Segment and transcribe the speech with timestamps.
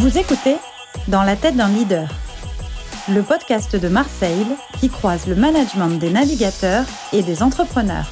[0.00, 0.54] Vous écoutez
[1.08, 2.08] Dans la tête d'un leader,
[3.08, 4.46] le podcast de Marseille
[4.78, 8.08] qui croise le management des navigateurs et des entrepreneurs.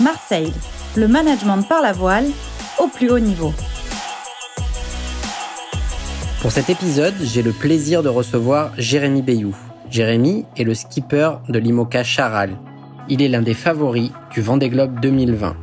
[0.00, 0.52] Marseille,
[0.96, 2.26] le management par la voile
[2.80, 3.54] au plus haut niveau.
[6.40, 9.54] Pour cet épisode, j'ai le plaisir de recevoir Jérémy Bayou.
[9.90, 12.56] Jérémy est le skipper de l'IMOCA Charal.
[13.08, 15.54] Il est l'un des favoris du Vendée Globe 2020.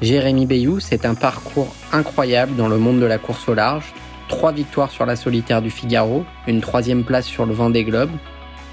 [0.00, 3.92] Jérémy Bayou, c'est un parcours incroyable dans le monde de la course au large.
[4.28, 8.10] Trois victoires sur la solitaire du Figaro, une troisième place sur le Vendée Globe,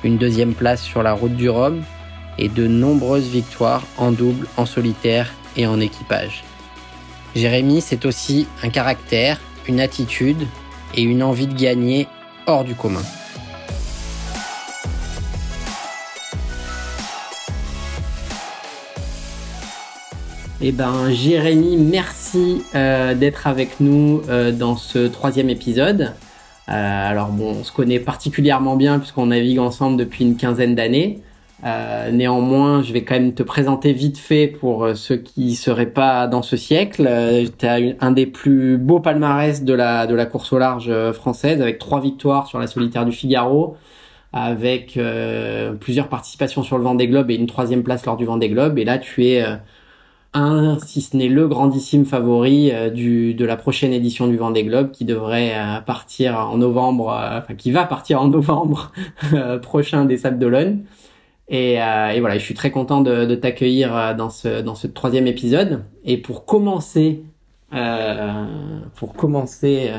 [0.03, 1.81] une deuxième place sur la route du Rhum
[2.37, 6.43] et de nombreuses victoires en double, en solitaire et en équipage.
[7.35, 10.45] Jérémy, c'est aussi un caractère, une attitude
[10.93, 12.07] et une envie de gagner
[12.45, 13.01] hors du commun.
[20.61, 26.13] Eh ben, Jérémy, merci euh, d'être avec nous euh, dans ce troisième épisode.
[26.69, 26.71] Euh,
[27.11, 31.21] alors bon, on se connaît particulièrement bien puisqu'on navigue ensemble depuis une quinzaine d'années.
[32.11, 36.41] néanmoins, je vais quand même te présenter vite fait pour ceux qui seraient pas dans
[36.41, 37.09] ce siècle.
[37.59, 41.61] tu as un des plus beaux palmarès de la de la course au large française
[41.61, 43.77] avec trois victoires sur la solitaire du Figaro,
[44.31, 44.99] avec
[45.79, 48.77] plusieurs participations sur le Vendée Globe et une troisième place lors du Vendée Globe.
[48.79, 49.43] Et là, tu es
[50.35, 54.63] un, si ce n'est le grandissime favori euh, du, de la prochaine édition du Vendée
[54.63, 58.91] Globe qui devrait euh, partir en novembre, euh, enfin qui va partir en novembre
[59.61, 60.83] prochain des Sables d'Olonne.
[61.47, 65.27] Et, et, voilà, je suis très content de, de t'accueillir dans ce, dans ce troisième
[65.27, 65.83] épisode.
[66.03, 67.21] Et pour commencer,
[68.95, 69.91] pour commencer,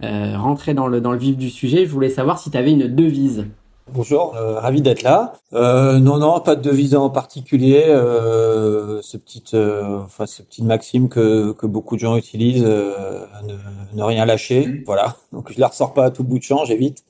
[0.00, 2.86] rentrer dans le, dans le vif du sujet, je voulais savoir si tu avais une
[2.86, 3.44] devise.
[3.92, 5.34] Bonjour, euh, ravi d'être là.
[5.52, 7.84] Euh, non, non, pas de devise en particulier.
[7.88, 13.26] Euh, ce petite, euh, enfin, ce petite maxime que, que beaucoup de gens utilisent, euh,
[13.46, 13.54] ne,
[13.96, 14.66] ne, rien lâcher.
[14.66, 14.82] Mmh.
[14.86, 15.16] Voilà.
[15.32, 17.04] Donc je la ressors pas à tout bout de champ, j'évite.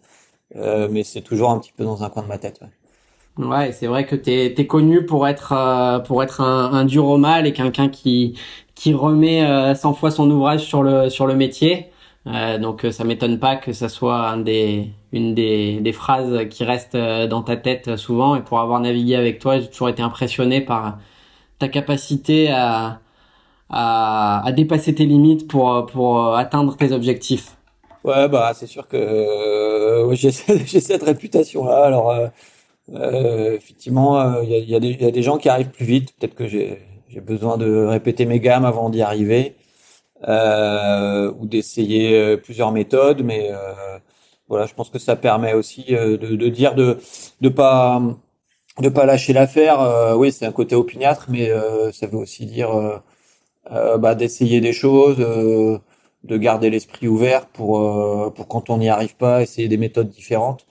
[0.54, 2.60] mais c'est toujours un petit peu dans un coin de ma tête.
[3.38, 7.06] Ouais, ouais c'est vrai que t'es es connu pour être pour être un, un dur
[7.06, 8.36] au mal et quelqu'un qui
[8.74, 11.92] qui remet 100 fois son ouvrage sur le sur le métier.
[12.26, 16.64] Euh, donc ça m'étonne pas que ça soit un des, une des, des, phrases qui
[16.64, 18.36] restent euh, dans ta tête souvent.
[18.36, 20.98] Et pour avoir navigué avec toi, j'ai toujours été impressionné par
[21.58, 23.00] ta capacité à,
[23.70, 27.56] à, à dépasser tes limites pour, pour atteindre tes objectifs.
[28.04, 31.84] Ouais, bah c'est sûr que euh, j'ai cette réputation-là.
[31.84, 32.26] Alors euh,
[32.94, 36.14] euh effectivement, il y a, y, y, a, des gens qui arrivent plus vite.
[36.18, 36.78] Peut-être que j'ai
[37.20, 39.56] besoin de répéter mes gammes avant d'y arriver
[40.28, 43.98] euh, ou d'essayer euh, plusieurs méthodes, mais euh,
[44.48, 46.98] voilà, je pense que ça permet aussi de, de dire de
[47.40, 48.02] de pas
[48.80, 49.78] de pas lâcher l'affaire.
[50.18, 51.50] oui, c'est un côté opiniâtre, mais
[51.92, 53.02] ça veut aussi dire
[53.70, 59.42] bah, d'essayer des choses, de garder l'esprit ouvert pour pour quand on n'y arrive pas,
[59.42, 60.66] essayer des méthodes différentes.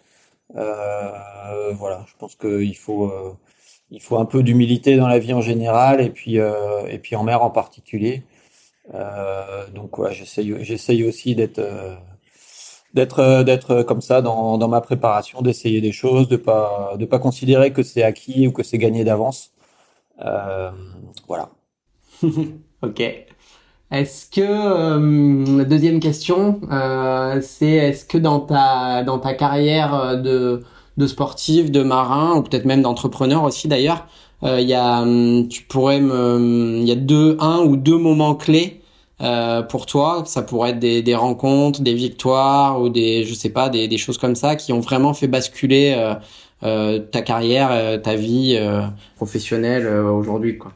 [0.53, 3.12] voilà, je pense qu'il faut
[3.91, 7.23] il faut un peu d'humilité dans la vie en général et puis et puis en
[7.23, 8.23] mer en particulier.
[8.94, 11.95] Euh, donc ouais, j'essaye, j'essaye aussi d'être euh,
[12.93, 17.05] d'être euh, d'être comme ça dans, dans ma préparation, d'essayer des choses, de pas de
[17.05, 19.51] pas considérer que c'est acquis ou que c'est gagné d'avance.
[20.25, 20.71] Euh,
[21.27, 21.49] voilà.
[22.83, 23.01] ok.
[23.91, 30.63] Est-ce que euh, deuxième question, euh, c'est est-ce que dans ta dans ta carrière de
[30.97, 34.07] de sportif, de marin ou peut-être même d'entrepreneur aussi d'ailleurs,
[34.43, 37.97] euh, il y a, hum, tu pourrais me, il y a deux, un ou deux
[37.97, 38.81] moments clés
[39.22, 40.24] euh, pour toi.
[40.25, 43.97] Ça pourrait être des, des, rencontres, des victoires ou des, je sais pas, des, des
[43.97, 46.16] choses comme ça qui ont vraiment fait basculer euh,
[46.63, 48.59] euh ta carrière, euh, ta vie
[49.16, 50.74] professionnelle aujourd'hui, quoi.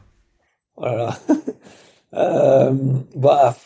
[0.76, 1.18] Voilà.
[3.16, 3.56] bah,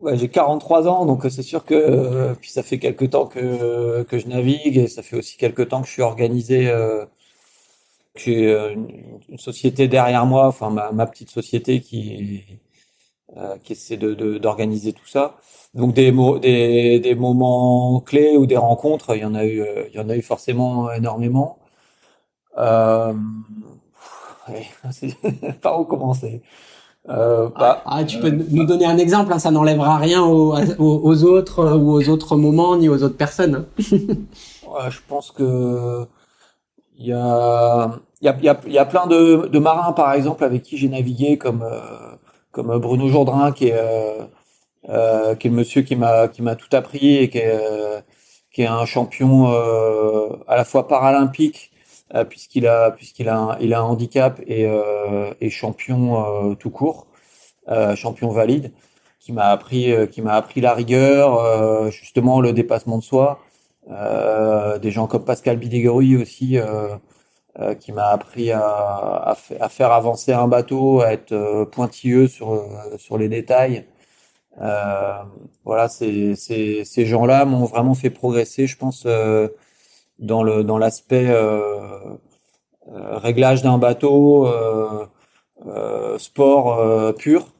[0.00, 4.18] ouais, j'ai 43 ans, donc c'est sûr que puis ça fait quelques temps que que
[4.18, 6.70] je navigue et ça fait aussi quelques temps que je suis organisé
[8.16, 8.74] j'ai euh,
[9.28, 12.44] une, société derrière moi, enfin ma, ma petite société qui
[13.36, 15.36] euh, qui essaie de d'organiser tout ça.
[15.74, 19.84] Donc des, des des moments clés ou des rencontres, il y en a eu euh,
[19.90, 21.58] il y en a eu forcément énormément.
[22.58, 23.12] Euh,
[25.62, 26.42] par où commencer?
[27.08, 31.24] Euh, bah, ah, tu peux nous donner un exemple, hein, ça n'enlèvera rien aux, aux,
[31.24, 33.66] autres ou aux autres moments ni aux autres personnes.
[33.78, 36.06] je pense que
[36.98, 40.12] il y a il y a, y, a, y a plein de, de, marins, par
[40.14, 42.16] exemple, avec qui j'ai navigué, comme euh,
[42.56, 44.24] comme Bruno Jourdain, qui est euh,
[44.88, 48.00] euh, qui est le monsieur qui m'a qui m'a tout appris et qui est euh,
[48.50, 51.70] qui est un champion euh, à la fois paralympique
[52.30, 54.64] puisqu'il a puisqu'il a un, il a un handicap et,
[55.40, 57.08] et champion tout court,
[57.96, 58.70] champion valide
[59.20, 63.40] qui m'a appris, qui m'a appris la rigueur, justement le dépassement de soi.
[63.88, 66.58] des gens comme Pascal Bidégory aussi,
[67.80, 72.64] qui m'a appris à, à, faire avancer un bateau, à être pointilleux sur
[72.98, 73.86] sur les détails.
[75.64, 79.06] voilà, c'est, c'est, ces gens-là m'ont vraiment fait progresser, je pense,
[80.18, 81.30] dans le dans l'aspect
[82.88, 85.06] euh, réglage d'un bateau, euh,
[85.66, 87.52] euh, sport pur.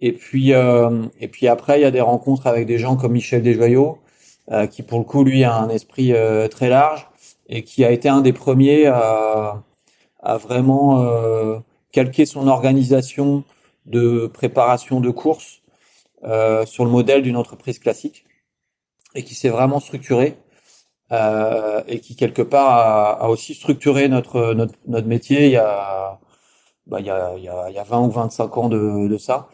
[0.00, 3.42] Et puis et puis après il y a des rencontres avec des gens comme Michel
[3.42, 3.98] Desjoyaux,
[4.70, 6.12] qui pour le coup lui a un esprit
[6.50, 7.08] très large
[7.48, 9.62] et qui a été un des premiers à,
[10.22, 11.62] à vraiment
[11.92, 13.44] calquer son organisation
[13.86, 15.60] de préparation de course
[16.24, 18.24] euh, sur le modèle d'une entreprise classique
[19.14, 20.36] et qui s'est vraiment structuré
[21.12, 25.56] euh, et qui quelque part a, a, aussi structuré notre, notre, notre métier il y
[25.56, 26.18] a
[26.86, 27.44] bah, il y a, il
[27.74, 29.48] y a 20 ou 25 ans de, de ça.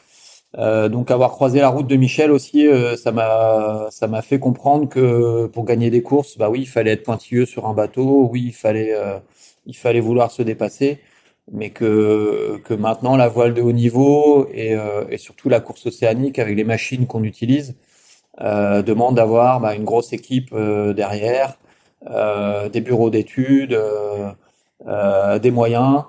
[0.59, 4.41] Euh, donc avoir croisé la route de Michel aussi, euh, ça m'a ça m'a fait
[4.41, 8.29] comprendre que pour gagner des courses, bah oui, il fallait être pointilleux sur un bateau,
[8.33, 9.19] oui, il fallait euh,
[9.67, 10.99] il fallait vouloir se dépasser,
[11.53, 15.87] mais que que maintenant la voile de haut niveau et, euh, et surtout la course
[15.87, 17.77] océanique avec les machines qu'on utilise,
[18.41, 21.59] euh, demande d'avoir bah, une grosse équipe derrière,
[22.73, 23.79] des bureaux d'études,
[25.43, 26.05] des moyens,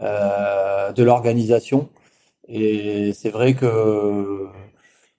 [0.00, 1.88] de l'organisation.
[2.52, 4.46] Et c'est vrai que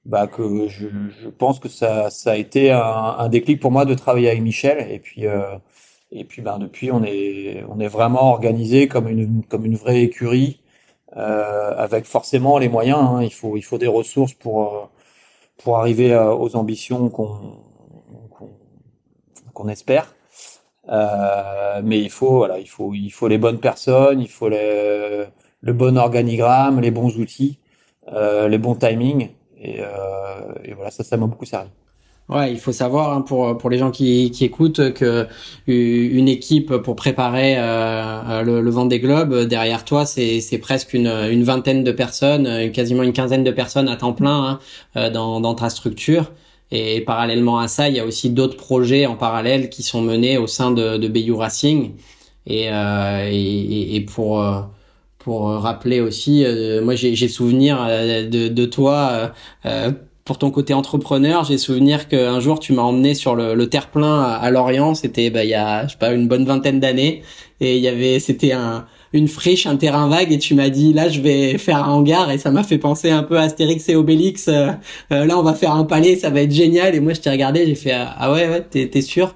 [0.05, 3.85] bah, que je, je, pense que ça, ça a été un, un, déclic pour moi
[3.85, 4.91] de travailler avec Michel.
[4.91, 5.57] Et puis, euh,
[6.11, 10.03] et puis ben, depuis, on est, on est vraiment organisé comme une, comme une vraie
[10.03, 10.61] écurie,
[11.17, 12.99] euh, avec forcément les moyens.
[13.01, 13.23] Hein.
[13.23, 14.91] Il, faut, il faut des ressources pour,
[15.57, 17.59] pour arriver euh, aux ambitions qu'on
[19.53, 20.15] qu'on espère.
[20.89, 24.49] Euh, mais il faut voilà, il faut il faut les bonnes personnes, il faut
[25.67, 27.57] le bon organigramme, les bons outils,
[28.11, 29.29] euh, les bons timings
[29.59, 31.71] et, euh, et voilà ça ça m'a beaucoup servi.
[32.29, 35.27] Ouais, il faut savoir hein, pour pour les gens qui, qui écoutent que
[35.67, 41.11] une équipe pour préparer euh, le, le Vendée Globe derrière toi, c'est c'est presque une
[41.35, 44.59] une vingtaine de personnes, quasiment une quinzaine de personnes à temps plein hein,
[44.95, 46.31] euh, dans dans ta structure.
[46.71, 50.37] Et parallèlement à ça, il y a aussi d'autres projets en parallèle qui sont menés
[50.37, 51.91] au sein de de Bayou Racing.
[52.47, 54.61] Et euh, et, et pour euh,
[55.23, 59.31] pour rappeler aussi, euh, moi j'ai souvenir de de toi
[60.25, 64.21] pour ton côté entrepreneur, j'ai souvenir qu'un jour tu m'as emmené sur le, le terre-plein
[64.21, 64.95] à, Lorient.
[64.95, 67.23] C'était bah, il y a je sais pas une bonne vingtaine d'années.
[67.59, 70.31] Et il y avait c'était un une friche, un terrain vague.
[70.31, 72.31] Et tu m'as dit là je vais faire un hangar.
[72.31, 74.47] Et ça m'a fait penser un peu à Astérix et Obélix.
[74.47, 74.71] Euh,
[75.11, 76.95] euh, là on va faire un palais, ça va être génial.
[76.95, 79.35] Et moi je t'ai regardé, j'ai fait ah ouais ouais t'es sûr?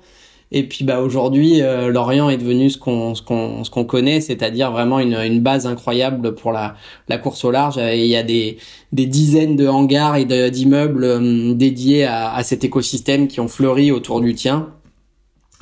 [0.52, 4.22] Et puis bah aujourd'hui, euh, Lorient est devenu ce qu'on ce qu'on ce qu'on connaît,
[4.22, 6.76] c'est-à-dire vraiment une, une base incroyable pour la
[7.10, 7.78] la course au large.
[7.78, 8.58] Et il y a des
[8.94, 13.92] des dizaines de hangars et d'immeubles euh, dédiés à, à, cet écosystème qui ont fleuri
[13.92, 14.70] autour du tien.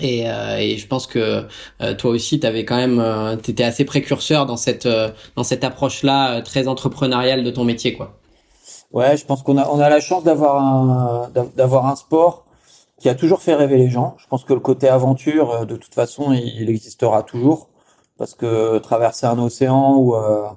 [0.01, 1.45] Et, euh, et je pense que
[1.97, 3.01] toi aussi, tu avais quand même,
[3.41, 4.87] t'étais assez précurseur dans cette
[5.35, 8.17] dans cette approche-là très entrepreneuriale de ton métier, quoi.
[8.91, 12.44] Ouais, je pense qu'on a on a la chance d'avoir un d'avoir un sport
[13.05, 14.15] qui a toujours fait rêver les gens.
[14.17, 17.69] Je pense que le côté aventure, euh, de toute façon, il, existera toujours
[18.17, 20.47] parce que traverser un océan ou, euh,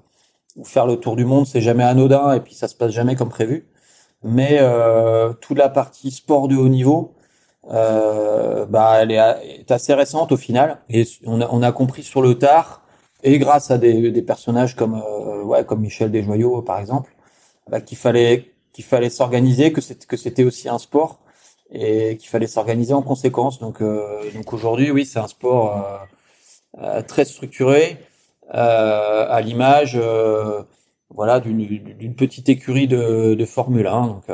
[0.57, 3.17] ou faire le tour du monde, c'est jamais anodin et puis ça se passe jamais
[3.17, 3.69] comme prévu.
[4.23, 7.17] Mais euh, toute la partie sport de haut niveau,
[7.71, 12.23] euh, bah, elle est, assez récente au final et on a, on a compris sur
[12.23, 12.83] le tard
[13.23, 17.15] et grâce à des, des personnages comme euh, ouais comme Michel Desjoyaux par exemple,
[17.69, 21.21] bah, qu'il fallait qu'il fallait s'organiser, que c'était que c'était aussi un sport
[21.73, 23.59] et qu'il fallait s'organiser en conséquence.
[23.59, 27.99] Donc, euh, donc aujourd'hui, oui, c'est un sport euh, euh, très structuré,
[28.51, 30.01] à l'image,
[31.11, 34.25] voilà, d'une petite écurie de, de Formule 1, donc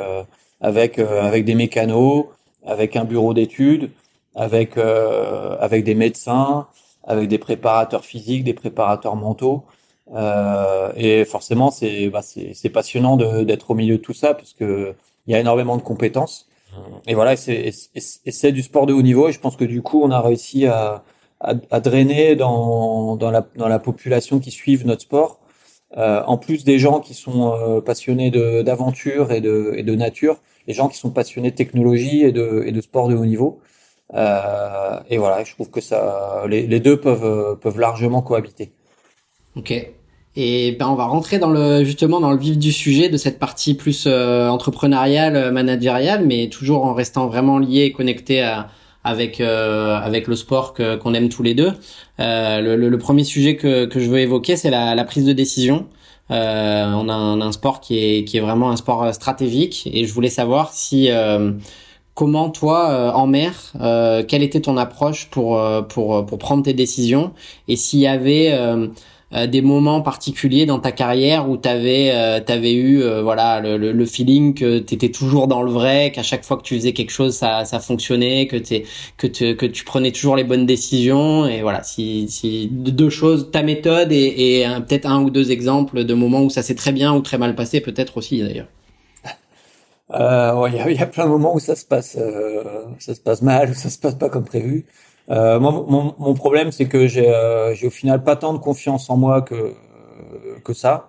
[0.61, 2.27] avec avec des mécanos,
[2.65, 3.91] avec un bureau d'études,
[4.35, 6.67] avec avec des médecins,
[7.03, 9.65] avec des préparateurs physiques, des préparateurs mentaux.
[10.13, 14.95] Euh, et forcément, c'est bah, c'est passionnant d'être au milieu de tout ça parce que
[15.27, 16.47] il y a énormément de compétences.
[17.07, 19.29] Et voilà, c'est du sport de haut niveau.
[19.29, 21.03] Et je pense que du coup, on a réussi à,
[21.39, 25.39] à, à drainer dans, dans, la, dans la population qui suivent notre sport.
[25.97, 28.29] Euh, en plus des gens qui sont euh, passionnés
[28.63, 32.63] d'aventure et de, et de nature, les gens qui sont passionnés de technologie et de,
[32.65, 33.59] et de sport de haut niveau.
[34.13, 38.71] Euh, et voilà, je trouve que ça, les, les deux peuvent, peuvent largement cohabiter.
[39.55, 39.73] Ok.
[40.37, 43.39] Et ben on va rentrer dans le justement dans le vif du sujet de cette
[43.39, 48.67] partie plus euh, entrepreneuriale, euh, managériale, mais toujours en restant vraiment lié et connecté à,
[49.03, 51.71] avec avec le sport que qu'on aime tous les deux.
[52.19, 55.87] Le, le, premier sujet que que je veux évoquer, c'est la, la prise de décision.
[56.31, 60.05] Euh, on, a un, un, sport qui est, qui est vraiment un sport stratégique et
[60.05, 61.51] je voulais savoir si euh,
[62.15, 66.73] comment toi euh, en mer, euh, quelle était ton approche pour pour pour prendre tes
[66.73, 67.31] décisions
[67.67, 68.87] et s'il y avait euh,
[69.47, 74.05] des moments particuliers dans ta carrière où tu avais euh, eu euh, voilà le, le,
[74.05, 77.11] feeling que tu étais toujours dans le vrai, qu'à chaque fois que tu faisais quelque
[77.11, 78.83] chose ça, ça fonctionnait, que tu
[79.17, 83.61] que que tu prenais toujours les bonnes décisions et voilà, si si deux choses, ta
[83.61, 87.13] méthode et, et peut-être un ou deux exemples de moments où ça s'est très bien
[87.13, 88.67] ou très mal passé peut-être aussi d'ailleurs.
[90.11, 92.17] Euh, il y, y, a plein de moments où ça se passe,
[92.99, 94.85] ça se passe mal, ou ça se passe pas comme prévu.
[95.29, 99.17] Euh, mon, mon, problème, c'est que j'ai euh, au final pas tant de confiance en
[99.17, 99.73] moi que
[100.63, 101.07] que ça.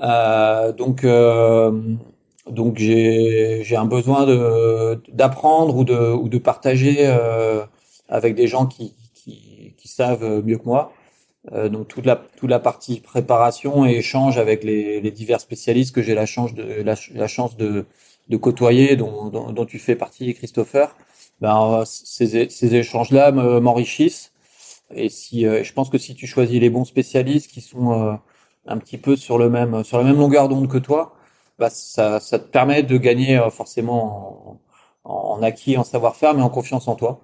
[0.00, 1.04] Euh, donc
[2.50, 4.26] donc j'ai un besoin
[5.08, 7.06] d'apprendre ou de ou de partager
[8.08, 10.92] avec des gens qui qui, qui savent mieux que moi.
[11.52, 16.02] donc toute la toute la partie préparation et échange avec les, les divers spécialistes que
[16.02, 17.86] j'ai la chance de la, chance de
[18.28, 20.94] de côtoyer dont, dont tu fais partie Christopher
[21.40, 24.32] ben, ces, ces échanges-là m'enrichissent.
[24.94, 28.14] Et si, euh, je pense que si tu choisis les bons spécialistes qui sont euh,
[28.66, 31.14] un petit peu sur le même, sur la même longueur d'onde que toi,
[31.58, 34.60] bah, ça, ça te permet de gagner euh, forcément
[35.04, 37.20] en, acquis, en savoir-faire, mais en confiance en toi.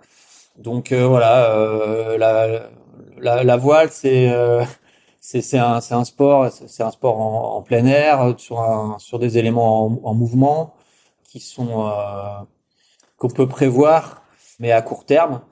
[0.59, 2.71] Donc voilà, la,
[3.19, 4.31] la, la, voile, c'est
[5.21, 9.39] c'est un, un sport, c'est un sport en, en, plein air sur, un, sur des
[9.39, 10.75] éléments en, en mouvement
[11.25, 11.93] qui sont
[13.19, 14.23] qu'on peut prévoir,
[14.59, 15.43] mais à court terme.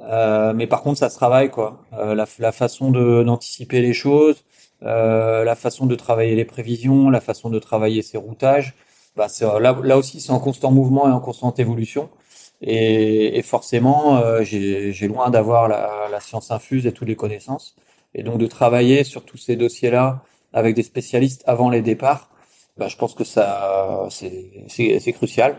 [0.00, 1.80] Euh, mais par contre, ça se travaille quoi.
[1.92, 4.44] Euh, la, la, façon d'anticiper les choses,
[4.82, 8.74] euh, la façon de travailler les prévisions, la façon de travailler ses routages.
[9.16, 9.28] Bah,
[9.60, 12.10] là, là aussi, c'est en constant mouvement et en constante évolution.
[12.60, 17.76] Et, et forcément, euh, j'ai loin d'avoir la, la, science infuse et toutes les connaissances.
[18.14, 22.30] Et donc de travailler sur tous ces dossiers-là avec des spécialistes avant les départs,
[22.76, 25.56] bah, je pense que ça, c'est crucial.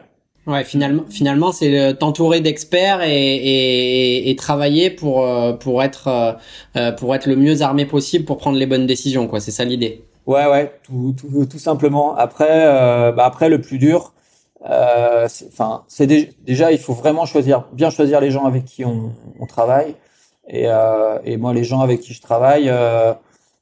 [0.48, 6.34] Ouais, finalement, finalement, c'est t'entourer d'experts et, et, et, travailler pour euh, pour être euh,
[6.76, 9.40] euh, pour être le mieux armé possible pour prendre les bonnes décisions, quoi.
[9.40, 10.04] C'est ça l'idée.
[10.28, 12.16] Ouais, ouais, tout, tout, tout simplement.
[12.16, 12.64] Après,
[13.14, 14.14] bah après le plus dur,
[14.64, 16.08] enfin, c'est
[16.44, 19.96] déjà il faut vraiment choisir, bien choisir les gens avec qui on, on travaille.
[20.48, 20.68] Et,
[21.24, 22.72] et moi, les gens avec qui je travaille,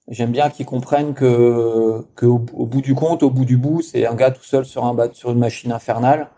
[0.10, 4.06] j'aime bien qu'ils comprennent que que au, bout du compte, au bout du bout, c'est
[4.06, 6.30] un gars tout seul sur un sur une machine infernale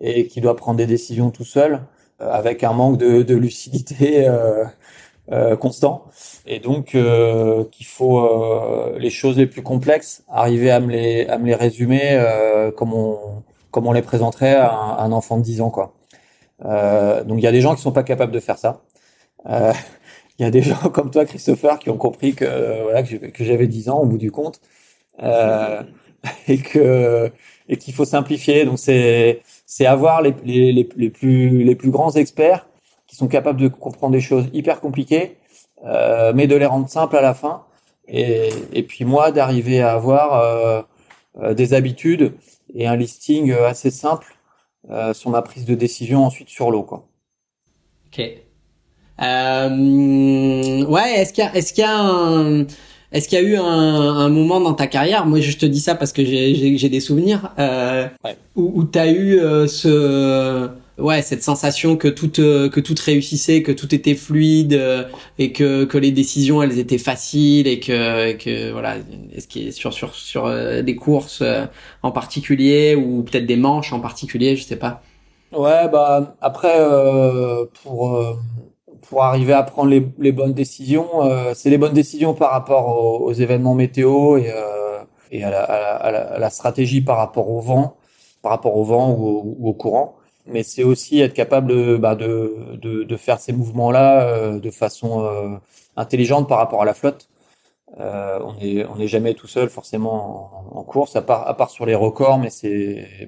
[0.00, 1.82] et qui doit prendre des décisions tout seul
[2.20, 4.64] euh, avec un manque de, de lucidité euh,
[5.32, 6.04] euh, constant.
[6.46, 8.28] Et donc euh, qu'il faut
[8.98, 12.22] les choses les plus complexes arriver à me les à me les résumer
[12.76, 13.18] comme on
[13.70, 15.94] comme on les présenterait à un, enfant de 10 ans quoi.
[16.64, 18.82] Donc il y a des gens qui sont pas capables de faire ça.
[20.38, 23.66] Il y a des gens comme toi Christopher qui ont compris que voilà que j'avais
[23.66, 24.60] 10 ans au bout du compte.
[26.48, 27.30] Et que
[27.68, 28.64] et qu'il faut simplifier.
[28.64, 29.40] Donc c'est
[29.70, 32.66] c'est avoir les, les, les, plus, les plus grands experts
[33.06, 35.36] qui sont capables de comprendre des choses hyper compliquées,
[35.84, 37.66] euh, mais de les rendre simples à la fin.
[38.08, 40.82] Et, et puis moi, d'arriver à avoir euh,
[41.40, 42.32] euh des habitudes
[42.74, 44.34] et un listing assez simple
[44.90, 46.82] euh, sur ma prise de décision ensuite sur l'eau.
[46.82, 47.06] Quoi.
[48.08, 48.20] Ok.
[49.22, 52.66] Euh, ouais, est-ce qu'il y a, est-ce qu'il y a un
[53.12, 55.80] est-ce qu'il y a eu un, un, moment dans ta carrière, moi je te dis
[55.80, 58.36] ça parce que j'ai des souvenirs, euh, ouais.
[58.54, 62.94] où, où tu as eu euh, ce, ouais, cette sensation que tout, euh, que tout
[63.04, 65.04] réussissait, que tout était fluide euh,
[65.40, 68.96] et que, que les décisions elles étaient faciles et que, que voilà,
[69.34, 70.48] est-ce qu'il est sur, sur, sur
[70.82, 71.42] des courses
[72.04, 75.02] en particulier ou peut-être des manches en particulier, je sais pas.
[75.50, 76.78] Ouais, bah après,
[77.82, 78.38] pour
[79.08, 81.22] pour arriver à prendre les, bonnes décisions.
[81.24, 85.62] Euh, c'est les bonnes décisions par rapport aux, événements météo et, euh, et à la,
[85.62, 87.96] à, la, à, la, stratégie par rapport au vent,
[88.42, 90.16] par rapport au vent ou au, courant.
[90.46, 95.24] Mais c'est aussi être capable bah, de, de, de, faire ces mouvements-là euh, de façon
[95.24, 95.56] euh,
[95.96, 97.28] intelligente par rapport à la flotte.
[97.98, 101.70] Euh, on n'est on est jamais tout seul forcément en, course, à part, à part
[101.70, 102.50] sur les records, mais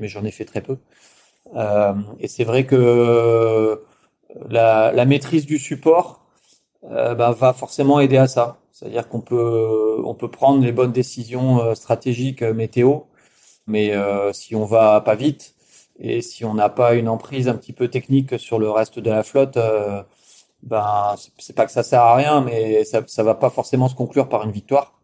[0.00, 0.78] mais j'en ai fait très peu.
[2.20, 3.82] et c'est vrai que
[4.48, 6.24] la, la, maîtrise du support
[6.84, 8.58] euh, bah, va forcément aider à ça.
[8.72, 13.00] C'est-à-dire qu'on peut, on peut prendre les bonnes décisions euh, stratégiques euh, météo,
[13.66, 15.54] mais euh, si on va pas vite
[15.98, 19.10] et si on n'a pas une emprise un petit peu technique sur le reste de
[19.10, 20.02] la flotte, euh,
[20.62, 23.94] ben c'est pas que ça sert à rien, mais ça, ça va pas forcément se
[23.94, 24.94] conclure par une victoire.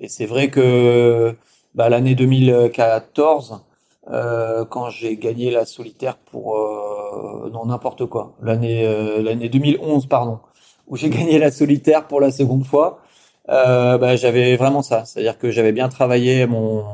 [0.00, 1.36] Et c'est vrai que
[1.74, 3.62] bah, l'année 2014,
[4.10, 8.34] euh, quand j'ai gagné la solitaire pour euh, non n'importe quoi.
[8.42, 10.40] L'année euh, l'année 2011 pardon
[10.88, 13.00] où j'ai gagné la solitaire pour la seconde fois.
[13.48, 15.04] Euh, bah, j'avais vraiment ça.
[15.04, 16.84] C'est-à-dire que j'avais bien travaillé mon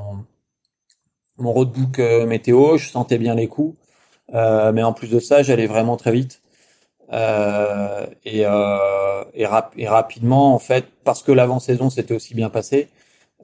[1.38, 3.76] mon roadbook euh, météo je sentais bien les coups.
[4.32, 6.42] Mais en plus de ça j'allais vraiment très vite.
[8.24, 12.88] Et, et, rap et, rapidement en fait parce que l'avant-saison s'était aussi bien passé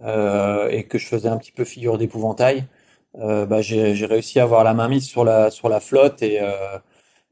[0.05, 2.67] et que je faisais un petit peu figure d'épouvantail
[3.21, 6.41] euh, bah, j'ai réussi à avoir la main mise sur la sur la flotte et
[6.41, 6.79] euh,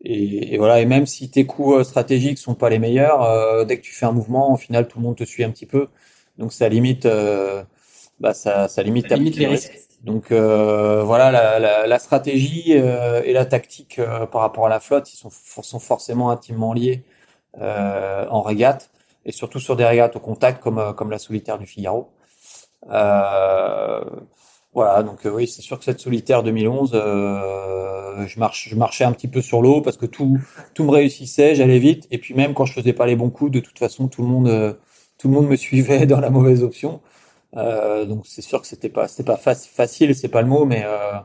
[0.04, 3.64] et, et, voilà et même si tes coups euh, stratégiques sont pas les meilleurs, euh,
[3.64, 5.66] dès que tu fais un mouvement, au final tout le monde te suit un petit
[5.66, 5.88] peu,
[6.38, 7.06] donc ça limite
[8.20, 9.78] bah ça ça limite, ta limite les risques.
[10.04, 14.00] Donc voilà la, la, la stratégie et la tactique
[14.32, 17.02] par rapport à la flotte, ils sont sont forcément intimement liés
[17.60, 18.90] en régate
[19.24, 22.10] et surtout sur des régates au contact comme comme la solitaire du Figaro.
[22.90, 24.02] Euh,
[24.75, 29.05] voilà, donc euh, oui, c'est sûr que cette solitaire 2011, euh, je, marche, je marchais
[29.05, 30.38] un petit peu sur l'eau parce que tout,
[30.75, 33.50] tout me réussissait, j'allais vite, et puis même quand je faisais pas les bons coups,
[33.50, 34.73] de toute façon, tout le monde, euh,
[35.19, 37.00] tout le monde me suivait dans la mauvaise option.
[37.57, 40.83] Euh, donc c'est sûr que c'était pas, c'était pas facile, c'est pas le mot, mais
[40.87, 41.19] euh,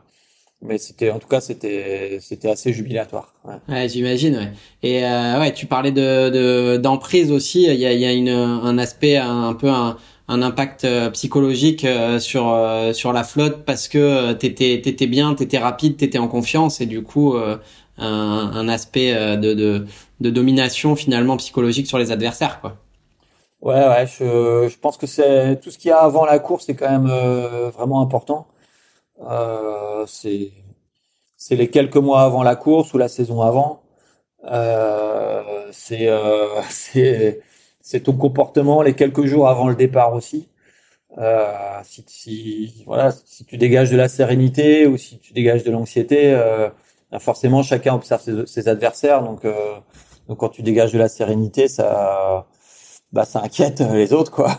[0.61, 3.33] mais c'était en tout cas c'était c'était assez jubilatoire.
[3.69, 4.35] Ouais, j'imagine.
[4.35, 4.51] Ouais.
[4.83, 7.63] Et euh, ouais, tu parlais de d'emprise aussi.
[7.63, 11.09] Il y a, il y a une, un aspect un peu un un impact euh,
[11.11, 16.17] psychologique euh, sur euh, sur la flotte parce que t'étais t'étais bien, t'étais rapide, t'étais
[16.19, 17.59] en confiance et du coup un,
[17.99, 19.85] un aspect de, de
[20.19, 22.77] de domination finalement psychologique sur les adversaires quoi.
[23.61, 26.65] Ouais ouais, je je pense que c'est tout ce qu'il y a avant la course
[26.65, 27.07] c'est quand même
[27.71, 28.47] vraiment important.
[29.21, 30.51] Euh, c'est
[31.37, 33.81] c'est les quelques mois avant la course ou la saison avant.
[34.45, 37.41] Euh, c'est euh, c'est
[37.89, 40.49] c'est ton comportement les quelques jours avant le départ aussi.
[41.17, 41.53] Euh,
[41.83, 46.33] si, si, voilà, si tu dégages de la sérénité ou si tu dégages de l'anxiété,
[46.33, 46.69] euh,
[47.11, 49.23] bah, forcément chacun observe ses, ses adversaires.
[49.23, 49.77] Donc, euh,
[50.27, 52.45] donc quand tu dégages de la sérénité, ça,
[53.13, 54.51] bah, ça inquiète les autres, quoi.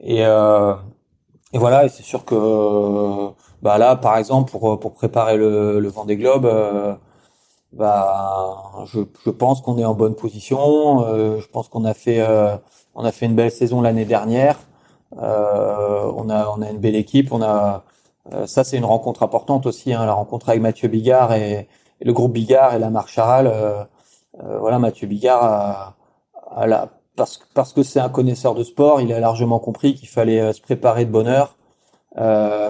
[0.00, 0.74] Et, euh,
[1.52, 3.30] et voilà, et c'est sûr que
[3.62, 6.94] bah là, par exemple, pour pour préparer le, le Vendée Globe, euh,
[7.72, 11.04] bah, je, je pense qu'on est en bonne position.
[11.06, 12.56] Euh, je pense qu'on a fait, euh,
[12.94, 14.58] on a fait une belle saison l'année dernière.
[15.18, 17.32] Euh, on a, on a une belle équipe.
[17.32, 17.84] On a,
[18.32, 21.68] euh, ça c'est une rencontre importante aussi, hein, la rencontre avec Mathieu Bigard et,
[22.02, 23.46] le groupe Bigard et la marche Charal.
[23.46, 23.84] Euh,
[24.60, 25.96] voilà, Mathieu Bigard a,
[26.50, 30.08] a la, parce, parce que c'est un connaisseur de sport, il a largement compris qu'il
[30.08, 31.56] fallait se préparer de bonne heure,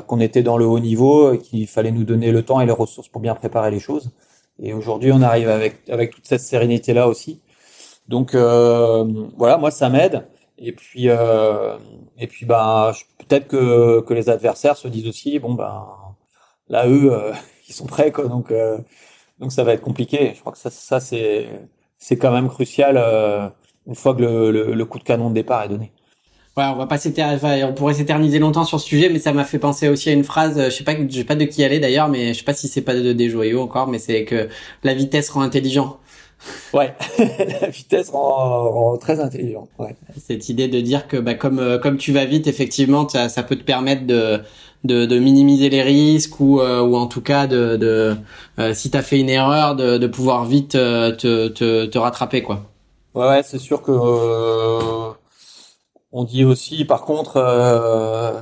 [0.06, 3.08] qu'on était dans le haut niveau, qu'il fallait nous donner le temps et les ressources
[3.08, 4.12] pour bien préparer les choses.
[4.58, 7.40] Et aujourd'hui, on arrive avec avec toute cette sérénité là aussi.
[8.08, 9.04] Donc euh,
[9.36, 10.26] voilà, moi ça m'aide.
[10.58, 11.76] Et puis euh,
[12.18, 15.86] et puis ben peut-être que que les adversaires se disent aussi bon ben
[16.68, 17.32] là eux euh,
[17.68, 18.26] ils sont prêts quoi.
[18.28, 18.78] Donc euh,
[19.38, 20.32] donc ça va être compliqué.
[20.34, 21.48] Je crois que ça ça c'est
[21.98, 23.48] c'est quand même crucial euh,
[23.86, 25.92] une fois que le, le, le coup de canon de départ est donné.
[26.56, 29.44] Ouais, on va pas s'éterniser, on pourrait s'éterniser longtemps sur ce sujet, mais ça m'a
[29.44, 31.74] fait penser aussi à une phrase, je sais pas, je sais pas de qui elle
[31.74, 34.24] est d'ailleurs, mais je sais pas si c'est pas de des joyaux encore, mais c'est
[34.24, 34.48] que
[34.82, 35.98] la vitesse rend intelligent.
[36.72, 36.94] Ouais,
[37.60, 39.68] la vitesse rend, rend, très intelligent.
[39.78, 39.96] Ouais.
[40.18, 43.42] Cette idée de dire que bah, comme euh, comme tu vas vite, effectivement, ça, ça
[43.42, 44.40] peut te permettre de
[44.84, 48.16] de, de minimiser les risques ou euh, ou en tout cas de, de
[48.58, 52.62] euh, si t'as fait une erreur de, de pouvoir vite te, te te rattraper quoi.
[53.14, 53.92] Ouais ouais, c'est sûr que
[56.16, 58.40] on dit aussi, par contre, euh,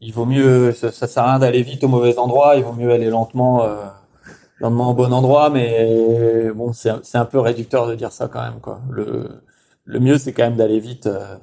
[0.00, 2.74] il vaut mieux, ça, ça sert à rien d'aller vite au mauvais endroit, il vaut
[2.74, 3.76] mieux aller lentement, euh,
[4.58, 8.42] lentement au bon endroit, mais bon, c'est c'est un peu réducteur de dire ça quand
[8.42, 8.80] même, quoi.
[8.90, 9.40] Le
[9.84, 11.06] le mieux, c'est quand même d'aller vite.
[11.06, 11.36] Euh,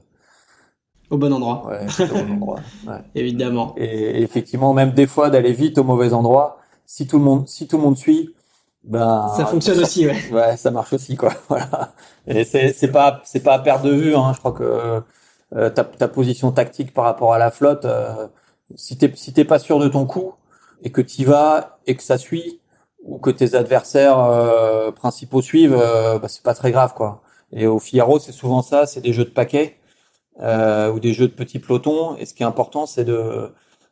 [1.10, 1.66] au bon endroit.
[1.68, 2.60] Ouais, au bon endroit.
[2.88, 3.02] Ouais.
[3.16, 3.74] Évidemment.
[3.76, 7.68] Et, effectivement, même des fois d'aller vite au mauvais endroit, si tout le monde, si
[7.68, 8.36] tout le monde suit,
[8.84, 10.32] ben ça fonctionne aussi, ouais.
[10.32, 11.34] Ouais, ça marche aussi, quoi.
[11.50, 11.94] Voilà.
[12.28, 14.32] Et c'est c'est pas c'est pas à perdre de vue, hein.
[14.34, 15.02] Je crois que
[15.56, 17.86] euh, ta, ta, position tactique par rapport à la flotte.
[17.86, 18.28] Euh,
[18.76, 20.34] si t'es si t'es pas sûr de ton coup
[20.82, 22.62] et que t'y vas et que ça suit
[23.04, 25.76] ou que tes adversaires euh, principaux suivent,
[26.22, 27.22] bah, c'est pas très grave quoi.
[27.52, 29.78] Et au Figaro, c'est souvent ça, c'est des jeux de paquets
[30.40, 32.16] ou des jeux de petits pelotons.
[32.18, 33.52] Et ce qui est important, c'est de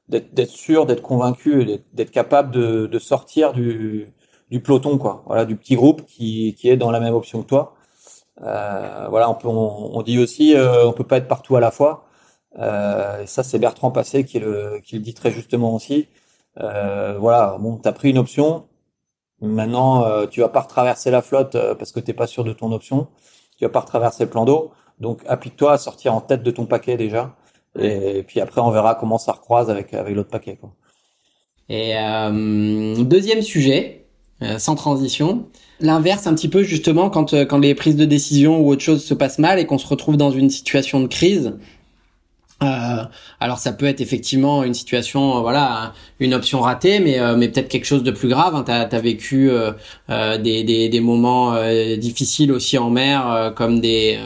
[0.10, 4.08] d'être sûr, d'être convaincu, d'être capable de, de sortir du,
[4.50, 5.24] du peloton quoi.
[5.28, 7.76] Voilà, du petit groupe qui qui est dans la même option que toi.
[8.42, 11.72] Euh, voilà, on, peut, on, dit aussi, euh, on peut pas être partout à la
[11.72, 12.06] fois.
[12.58, 16.08] Euh, ça, c'est Bertrand Passé qui le, qui le dit très justement aussi.
[16.60, 18.68] Euh, voilà, bon, t'as pris une option.
[19.42, 22.54] Maintenant, euh, tu vas pas retraverser la flotte euh, parce que t'es pas sûr de
[22.54, 23.08] ton option.
[23.58, 24.72] Tu vas pas retraverser le plan d'eau.
[25.00, 27.36] Donc, applique-toi à sortir en tête de ton paquet déjà.
[27.78, 30.58] Et, puis après, on verra comment ça recroise avec avec l'autre paquet.
[30.58, 30.72] Quoi.
[31.70, 31.94] Et
[33.04, 34.08] deuxième sujet,
[34.58, 35.50] sans transition,
[35.80, 39.14] l'inverse un petit peu justement quand quand les prises de décision ou autre chose se
[39.14, 41.54] passent mal et qu'on se retrouve dans une situation de crise.
[42.62, 43.04] Euh,
[43.40, 47.48] alors ça peut être effectivement une situation, euh, voilà, une option ratée, mais euh, mais
[47.48, 48.54] peut-être quelque chose de plus grave.
[48.54, 48.64] Hein.
[48.66, 49.50] T'as as vécu
[50.10, 51.56] des, des, des moments
[51.98, 54.20] difficiles aussi en mer, comme des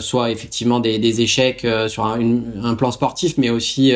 [0.00, 2.20] soit effectivement des, des échecs sur un,
[2.62, 3.92] un, plan sportif, mais aussi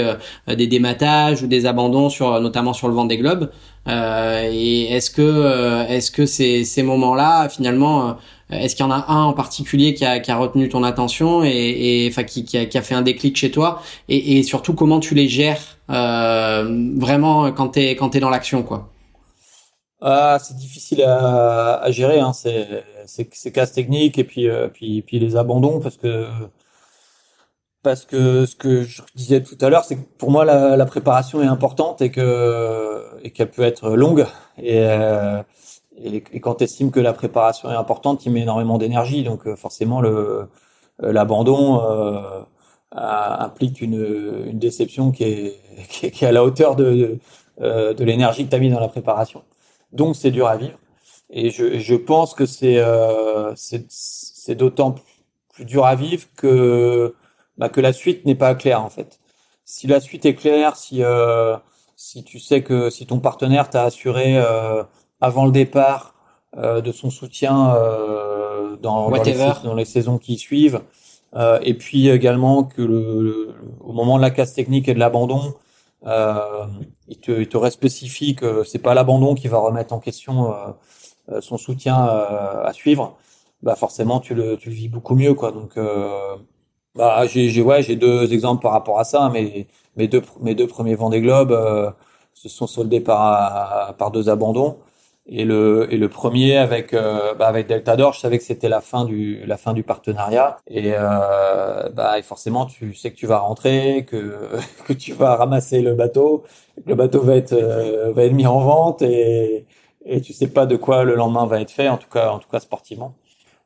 [0.48, 3.50] des dématages ou des abandons sur notamment sur le vent des globes.
[3.86, 8.16] et est-ce que est-ce que ces, ces moments-là finalement
[8.52, 10.84] euh, est-ce qu'il y en a un en particulier qui a, qui a retenu ton
[10.84, 13.82] attention et, enfin qui, qui, a, qui, a, fait un déclic chez toi?
[14.08, 18.62] Et, et surtout comment tu les gères euh, vraiment quand t'es quand t'es dans l'action
[18.62, 18.88] quoi?
[20.00, 22.32] Ah, c'est difficile à, à gérer, hein.
[22.34, 26.26] c'est c'est casse technique et puis euh, puis puis les abandons parce que
[27.82, 30.86] parce que ce que je disais tout à l'heure, c'est que pour moi la, la,
[30.86, 34.26] préparation est importante et que et qu'elle peut être longue
[34.58, 35.42] et euh,
[35.98, 39.22] et, quand tu estimes que la préparation est importante, tu mets énormément d'énergie.
[39.24, 40.48] Donc euh, forcément, le
[41.00, 41.80] l'abandon
[42.92, 47.18] implique une, une, déception qui est, qui est, à la hauteur de,
[47.60, 49.42] de, de l'énergie que tu as mis dans la préparation.
[49.92, 50.78] Donc c'est dur à vivre.
[51.30, 52.82] Et je, je pense que c'est
[53.56, 54.94] c'est d'autant
[55.52, 57.14] plus dur à vivre que
[57.58, 59.18] bah, que la suite n'est pas claire en fait.
[59.64, 61.02] Si la suite est claire, si
[61.96, 64.38] si tu sais que si ton partenaire t'a assuré
[65.20, 66.16] avant le départ
[66.58, 70.80] euh, de son soutien euh, dans, dans, les, dans, les, saisons qui suivent.
[71.34, 75.52] Euh, et puis également que le, au moment de la casse technique et de l'abandon,
[76.06, 76.66] euh,
[77.08, 80.54] il, te, il te reste spécifique, c'est pas l'abandon qui va remettre en question
[81.40, 83.16] son soutien à suivre.
[83.62, 85.50] Bah forcément tu le, tu le vis beaucoup mieux quoi.
[85.52, 85.78] Donc
[86.94, 89.66] bah j'ai ouais j'ai deux exemples par rapport à ça, mais
[89.96, 91.90] mes deux mes deux premiers Vendée Globe euh,
[92.32, 94.78] se sont soldés par par deux abandons.
[95.28, 98.80] Et le, et le premier avec, euh, bah avec Deltador, je savais que c'était la
[98.80, 100.58] fin du, la fin du partenariat.
[100.68, 104.48] Et, euh, bah, et forcément, tu sais que tu vas rentrer, que,
[104.86, 106.44] que tu vas ramasser le bateau,
[106.76, 109.66] que le bateau va être, euh, va être mis en vente et,
[110.04, 112.38] et tu sais pas de quoi le lendemain va être fait, en tout cas, en
[112.38, 113.14] tout cas sportivement.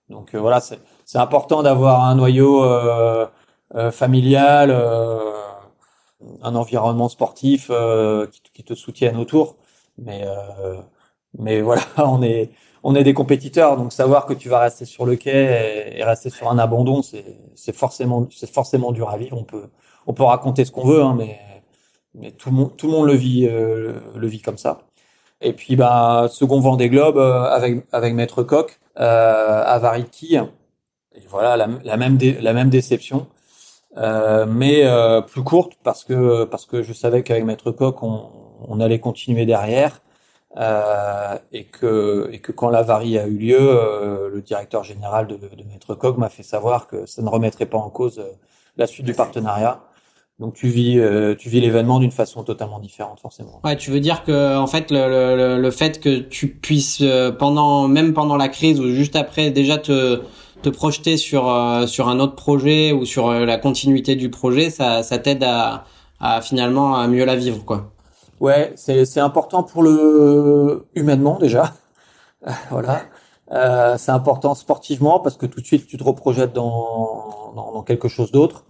[0.09, 3.27] Donc euh, voilà, c'est, c'est important d'avoir un noyau euh,
[3.93, 4.73] familial,
[6.43, 7.71] un environnement sportif
[8.33, 9.57] qui, qui, te soutienne autour.
[9.99, 10.25] Mais
[11.39, 12.51] mais voilà, on est
[12.83, 16.31] on est des compétiteurs, donc savoir que tu vas rester sur le quai et, rester
[16.31, 19.37] sur un abandon, c'est forcément c'est forcément dur à vivre.
[19.39, 19.69] On peut
[20.07, 21.39] on peut raconter ce qu'on veut, hein, mais
[22.15, 24.81] mais tout le monde tout le monde le vit euh, le vit comme ça.
[25.43, 30.37] Et puis bah second vent des globes euh, avec avec Maître Coq euh, à Variki.
[30.37, 33.27] Et voilà la, la même la même déception.
[33.97, 38.31] Euh, mais euh, plus courte parce que parce que je savais qu'avec Maître Coq on,
[38.69, 40.01] on allait continuer derrière
[40.57, 45.37] euh, et que et que quand l'avarie a eu lieu, euh, le directeur général de,
[45.37, 48.33] de Maître Cog m'a fait savoir que ça ne remettrait pas en cause euh,
[48.77, 49.81] la suite du partenariat.
[50.41, 53.61] Donc tu vis euh, tu vis l'événement d'une façon totalement différente forcément.
[53.63, 57.05] Ouais, tu veux dire que en fait le, le, le fait que tu puisses
[57.39, 60.23] pendant même pendant la crise ou juste après déjà te
[60.63, 61.45] te projeter sur
[61.87, 65.85] sur un autre projet ou sur la continuité du projet, ça ça t'aide à
[66.21, 67.93] à finalement à mieux la vivre quoi.
[68.41, 71.75] Ouais, c'est important pour le humainement déjà.
[72.71, 73.03] voilà.
[73.53, 77.83] Euh, c'est important sportivement parce que tout de suite tu te reprojettes dans, dans, dans
[77.83, 78.65] quelque chose d'autre.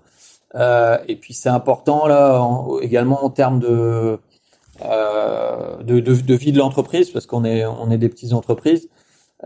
[0.56, 2.44] Euh, et puis c'est important là
[2.82, 4.18] également en termes de,
[4.84, 8.88] euh, de, de, de, vie de l'entreprise parce qu'on est on est des petites entreprises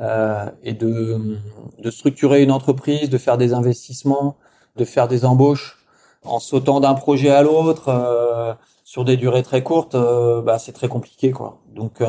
[0.01, 1.39] euh, et de,
[1.79, 4.37] de structurer une entreprise, de faire des investissements,
[4.77, 5.85] de faire des embauches
[6.25, 8.57] en sautant d'un projet à l'autre.
[8.85, 11.59] Euh, sur des durées très courtes, euh, bah, c'est très compliqué, quoi.
[11.75, 12.07] Donc, euh,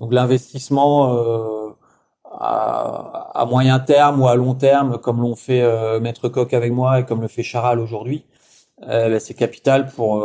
[0.00, 1.70] donc l'investissement euh,
[2.24, 5.62] à, à, moyen terme ou à long terme, comme l'ont fait
[6.00, 8.24] Maître Coq avec moi et comme le fait Charal aujourd'hui,
[8.80, 10.24] bah, c'est capital pour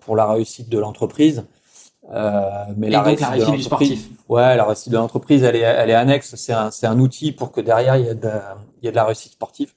[0.00, 1.44] pour la réussite de l'entreprise.
[2.76, 4.08] mais la, réussite, la réussite, du sportif.
[4.28, 6.34] Ouais, la réussite de l'entreprise, elle est, elle est annexe.
[6.36, 8.30] C'est un, c'est un outil pour que derrière il y a de,
[8.80, 9.72] il y a de la réussite sportive.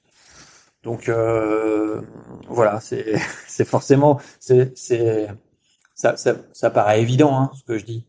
[0.88, 2.00] Donc euh,
[2.48, 4.72] voilà, c'est forcément c'est
[5.94, 8.06] ça, paraît évident hein, ce que je dis.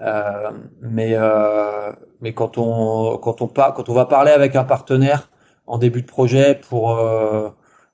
[0.00, 1.90] Euh, mais euh,
[2.36, 3.18] quand on
[3.94, 5.28] va parler avec un partenaire
[5.66, 6.94] en début de projet pour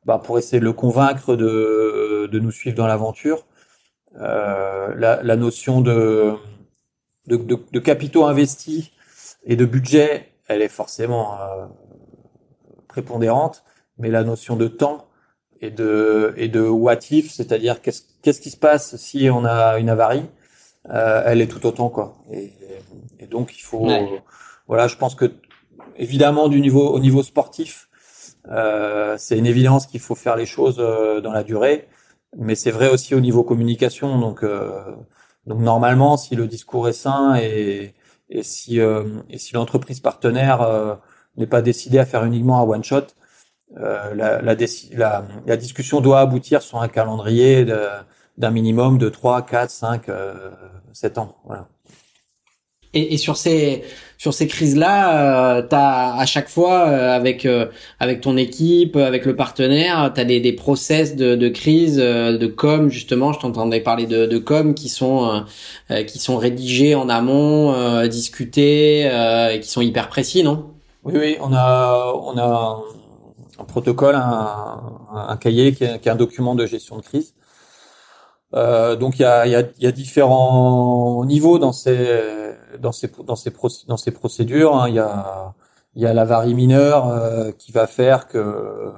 [0.05, 3.47] bah, essayer de le convaincre de nous suivre dans l'aventure,
[4.13, 6.35] la, notion de
[7.27, 8.91] de, de capitaux investis
[9.45, 11.39] et de budget, elle est forcément
[12.87, 13.65] prépondérante
[14.01, 15.07] mais la notion de temps
[15.61, 19.79] et de et de what if, c'est-à-dire qu'est-ce qu'est-ce qui se passe si on a
[19.79, 20.25] une avarie
[20.89, 22.17] elle est tout autant quoi.
[22.33, 22.53] Et,
[23.19, 23.87] et donc il faut,
[24.67, 25.27] voilà, je pense que
[25.97, 27.89] évidemment du niveau au niveau sportif,
[29.19, 31.87] c'est une évidence qu'il faut faire les choses dans la durée,
[32.37, 34.19] mais c'est vrai aussi au niveau communication.
[34.19, 34.45] Donc
[35.47, 37.95] donc normalement, si le discours est sain et
[38.31, 40.99] et si et si l'entreprise partenaire
[41.37, 43.09] n'est pas décidé à faire uniquement un one shot,
[43.79, 44.57] euh, la, la,
[44.93, 47.65] la, la, discussion doit aboutir sur un calendrier
[48.37, 50.51] d'un minimum de 3, 4, 5, euh,
[50.93, 51.37] 7 ans.
[51.45, 51.69] Voilà.
[52.93, 53.85] Et, et, sur ces
[54.19, 57.67] sur ces crises-là, euh, t'as à chaque fois euh, avec euh,
[58.01, 62.91] avec ton équipe, avec le partenaire, t'as des des process de, de crise, de com
[62.91, 63.33] justement.
[63.33, 65.45] Je t'entendais parler de, de com qui sont
[66.09, 69.03] qui sont rédigés en amont, discutés,
[69.53, 70.67] et qui sont hyper précis, non?
[71.05, 72.83] Oui, oui, on a, on a
[73.61, 74.81] un protocole, un,
[75.13, 77.35] un cahier qui est, qui est, un document de gestion de crise.
[78.55, 83.09] Euh, donc il y a, y, a, y a, différents niveaux dans ces dans ces
[83.25, 83.53] dans ces,
[83.87, 84.75] dans ces procédures.
[84.77, 84.89] Hein.
[84.89, 85.55] Il y a
[85.95, 88.93] il y a l'avarie mineure euh, qui va faire que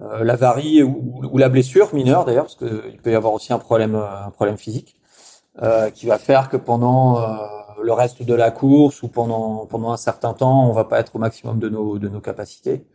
[0.00, 3.94] euh, l'avarie ou, la blessure mineure d'ailleurs parce qu'il peut y avoir aussi un problème
[3.94, 4.96] un problème physique
[5.62, 7.36] euh, qui va faire que pendant euh,
[7.82, 11.14] le reste de la course ou pendant pendant un certain temps, on va pas être
[11.16, 12.86] au maximum de nos de nos capacités.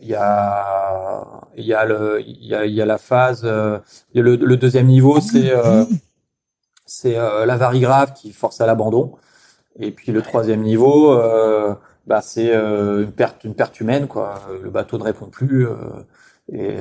[0.00, 1.24] Il y a
[1.56, 3.78] il y a le il y a, il y a la phase euh,
[4.14, 5.84] le, le, deuxième niveau c'est euh,
[6.86, 9.12] c'est euh, l'avarie grave qui force à l'abandon.
[9.78, 11.74] Et puis le troisième niveau euh,
[12.06, 14.40] bah c'est euh, une perte une perte humaine quoi.
[14.62, 15.66] Le bateau ne répond plus
[16.52, 16.78] et,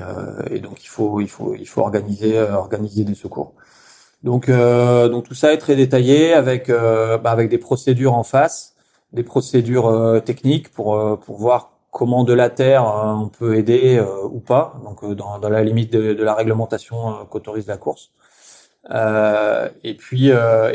[0.50, 3.54] et donc il faut il faut il faut organiser organiser des secours.
[4.24, 8.24] Donc, euh, donc tout ça est très détaillé avec euh, bah, avec des procédures en
[8.24, 8.76] face,
[9.14, 14.02] des procédures euh, techniques pour euh, pour voir comment de la terre on peut aider
[14.36, 14.66] ou pas.
[14.86, 18.12] Donc dans, dans la limite de, de la réglementation qu'autorise la course.
[19.90, 20.30] et puis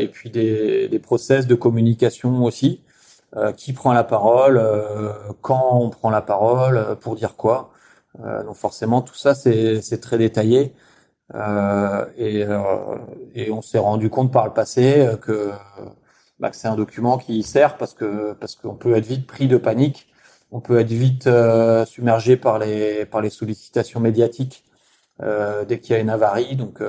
[0.04, 2.82] et puis des des process de communication aussi.
[3.56, 4.56] qui prend la parole,
[5.46, 7.56] quand on prend la parole, pour dire quoi.
[8.46, 10.72] donc forcément tout ça c'est très détaillé.
[11.34, 12.96] Euh, et, euh,
[13.34, 15.52] et, on s'est rendu compte par le passé euh, que,
[16.38, 19.48] bah, que c'est un document qui sert parce que parce qu'on peut être vite pris
[19.48, 20.06] de panique,
[20.54, 24.64] on peut être vite euh, submergé par les par les sollicitations médiatiques
[25.22, 26.56] euh, dès qu'il y a une avarie.
[26.56, 26.82] Donc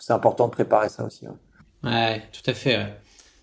[0.00, 1.26] c'est important de préparer ça aussi.
[1.26, 2.76] Ouais, ouais tout à fait.
[2.78, 2.94] Ouais.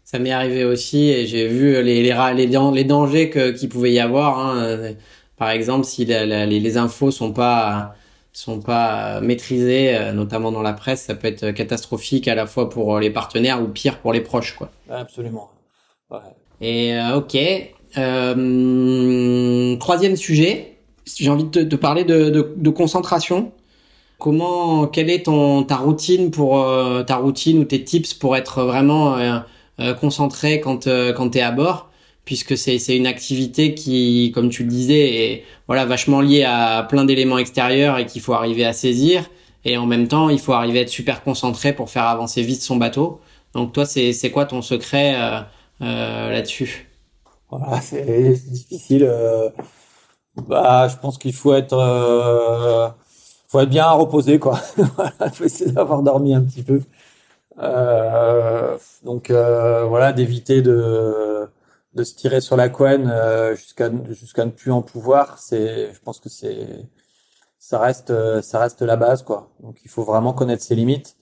[0.04, 3.94] Ça m'est arrivé aussi et j'ai vu les les, les, les dangers que qu'il pouvait
[3.94, 4.40] y avoir.
[4.40, 4.96] Hein.
[5.38, 7.96] Par exemple, si la, la, les, les infos sont pas
[8.34, 12.70] sont pas maîtrisés, euh, notamment dans la presse, ça peut être catastrophique à la fois
[12.70, 14.70] pour euh, les partenaires ou pire pour les proches, quoi.
[14.90, 15.50] Absolument.
[16.10, 16.20] Ouais.
[16.62, 17.38] Et euh, ok.
[17.98, 20.78] Euh, troisième sujet,
[21.18, 23.52] j'ai envie de te, parler de, de, de, concentration.
[24.20, 26.66] Comment, quelle est ton ta routine pour
[27.08, 29.18] ta routine ou tes tips pour être vraiment
[30.02, 31.90] concentré quand quand t'es à bord?
[32.26, 36.86] Puisque c'est c'est une activité qui, comme tu le disais, est voilà vachement liée à
[36.88, 39.30] plein d'éléments extérieurs et qu'il faut arriver à saisir.
[39.66, 42.62] Et en même temps, il faut arriver à être super concentré pour faire avancer vite
[42.62, 43.22] son bateau.
[43.54, 45.42] Donc toi, c'est c'est quoi ton secret euh,
[45.82, 46.89] euh, là-dessus?
[47.50, 49.04] Voilà, c'est difficile.
[49.06, 49.50] Euh,
[50.48, 52.90] bah, je pense qu'il faut être euh,
[53.48, 54.60] faut être bien reposé quoi.
[55.26, 56.82] Il faut essayer d'avoir dormi un petit peu.
[57.60, 61.48] Euh, donc voilà, d'éviter de
[61.96, 66.00] de se tirer sur la couenne euh, jusqu'à jusqu'à ne plus en pouvoir, c'est, je
[66.02, 66.68] pense que c'est,
[67.60, 69.50] ça reste, ça reste la base quoi.
[69.62, 71.18] Donc il faut vraiment connaître ses limites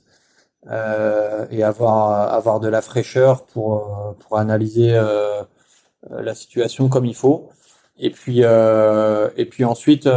[0.70, 5.44] euh, et avoir avoir de la fraîcheur pour euh, pour analyser euh,
[6.10, 7.50] la situation comme il faut.
[8.00, 10.08] Et puis et puis ensuite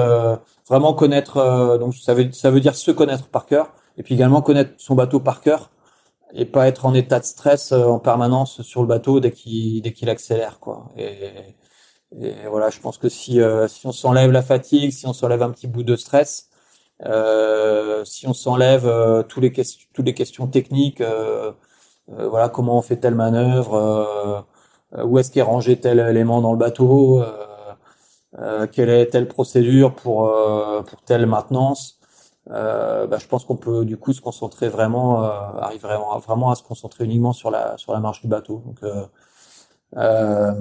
[0.68, 4.42] vraiment connaître donc ça veut ça veut dire se connaître par cœur et puis également
[4.42, 5.70] connaître son bateau par cœur
[6.32, 9.82] et pas être en état de stress euh, en permanence sur le bateau dès qu'il
[9.82, 10.90] dès qu'il accélère quoi.
[10.96, 11.54] Et,
[12.18, 15.42] et, voilà, je pense que si euh, si on s'enlève la fatigue, si on s'enlève
[15.42, 16.48] un petit bout de stress,
[17.06, 21.52] euh, si on s'enlève euh, tous les questions toutes les questions techniques, euh,
[22.08, 24.46] voilà comment on fait telle manœuvre,
[24.96, 27.22] où est-ce qu'est rangé tel élément dans le bateau,
[28.72, 30.32] quelle est telle procédure pour
[30.86, 32.00] pour telle maintenance.
[32.50, 35.28] Euh, bah, je pense qu'on peut du coup se concentrer vraiment, euh,
[35.60, 38.62] arriver vraiment, vraiment à se concentrer uniquement sur la sur la marche du bateau.
[38.66, 39.04] Donc euh,
[39.96, 40.52] euh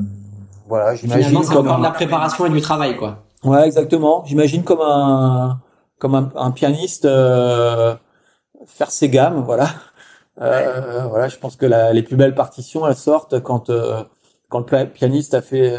[0.68, 3.24] voilà, j'imagine comme encore de la préparation et du travail quoi.
[3.44, 4.24] Ouais, exactement.
[4.26, 5.60] J'imagine comme un
[5.98, 7.96] comme un, un pianiste euh,
[8.68, 9.70] faire ses gammes, voilà.
[10.42, 13.70] Euh, voilà, je pense que la, les plus belles partitions elles sortent quand
[14.50, 15.76] quand le pianiste a fait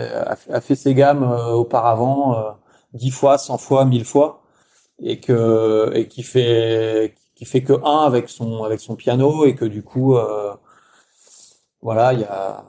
[0.51, 2.57] a, fait ses gammes auparavant
[2.95, 4.43] dix fois, cent fois, mille fois
[5.01, 9.55] et que et qui fait qui fait que un avec son avec son piano et
[9.55, 10.55] que du coup euh,
[11.83, 12.65] voilà, il y a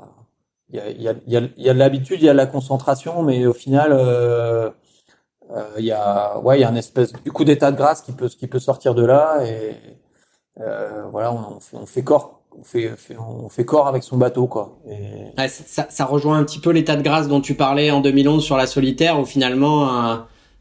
[0.69, 2.33] il y a, il y a, y a, y a de l'habitude, il y a
[2.33, 4.71] de la concentration, mais au final, euh,
[5.51, 8.01] euh, il y a, ouais, il y a un espèce du coup d'état de grâce
[8.01, 9.75] qui peut, qui peut sortir de là et
[10.59, 14.17] euh, voilà, on, on, fait, on fait corps on fait, on fait corps avec son
[14.17, 14.77] bateau quoi.
[14.89, 15.39] Et...
[15.39, 18.43] Ouais, ça, ça, rejoint un petit peu l'état de grâce dont tu parlais en 2011
[18.43, 20.15] sur la solitaire où finalement euh,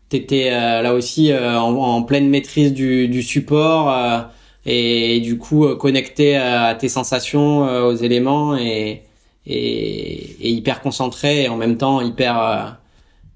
[0.09, 4.21] t'étais euh, là aussi euh, en, en, pleine maîtrise du, du support euh,
[4.67, 9.05] et, et, du coup connecté à tes sensations, aux éléments et,
[9.47, 12.79] et, et, hyper concentré et en même temps hyper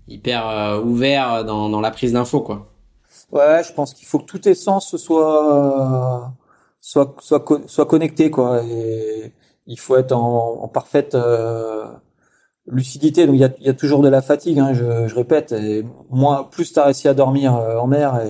[0.07, 2.69] hyper ouvert dans, dans la prise d'infos quoi.
[3.33, 6.31] Ouais, je pense qu'il faut que tous tes sens soient
[6.85, 8.62] soit soit soit connecté quoi.
[8.64, 9.33] Et
[9.66, 11.87] il faut être en, en parfaite euh,
[12.66, 13.27] lucidité.
[13.27, 15.53] Donc il y a, y a toujours de la fatigue hein, je, je répète.
[15.53, 18.20] Et moins plus tu as réussi à dormir euh, en mer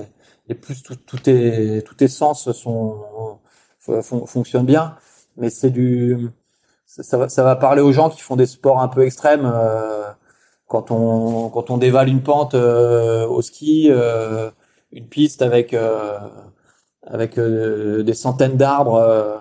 [0.49, 3.39] et, plus tout, tout tes tous tes sens sont
[3.79, 4.95] fon, fonctionnent bien.
[5.37, 6.29] Mais c'est du
[6.85, 10.03] ça, va ça va parler aux gens qui font des sports un peu extrêmes euh,
[10.67, 14.49] quand on quand on dévale une pente euh, au ski euh,
[14.93, 15.75] une piste avec
[17.05, 19.37] avec euh, des centaines d'arbres euh,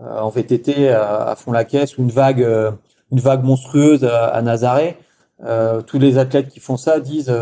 [0.00, 2.46] euh, en VTT à, fond la caisse ou une vague,
[3.12, 4.98] une vague monstrueuse à, à Nazaré.
[5.86, 7.32] tous les athlètes qui font ça disent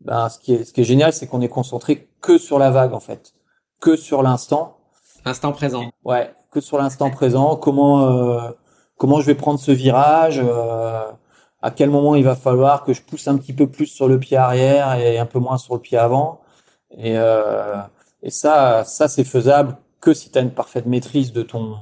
[0.00, 2.70] ben, ce qui est ce qui est génial, c'est qu'on est concentré que sur la
[2.70, 3.32] vague en fait,
[3.80, 4.76] que sur l'instant.
[5.24, 5.90] L'instant présent.
[6.04, 7.56] Ouais, que sur l'instant présent.
[7.56, 8.50] Comment euh,
[8.96, 11.02] comment je vais prendre ce virage euh,
[11.62, 14.18] À quel moment il va falloir que je pousse un petit peu plus sur le
[14.18, 16.40] pied arrière et un peu moins sur le pied avant
[16.96, 17.76] Et euh,
[18.22, 21.76] et ça, ça c'est faisable que si tu as une parfaite maîtrise de ton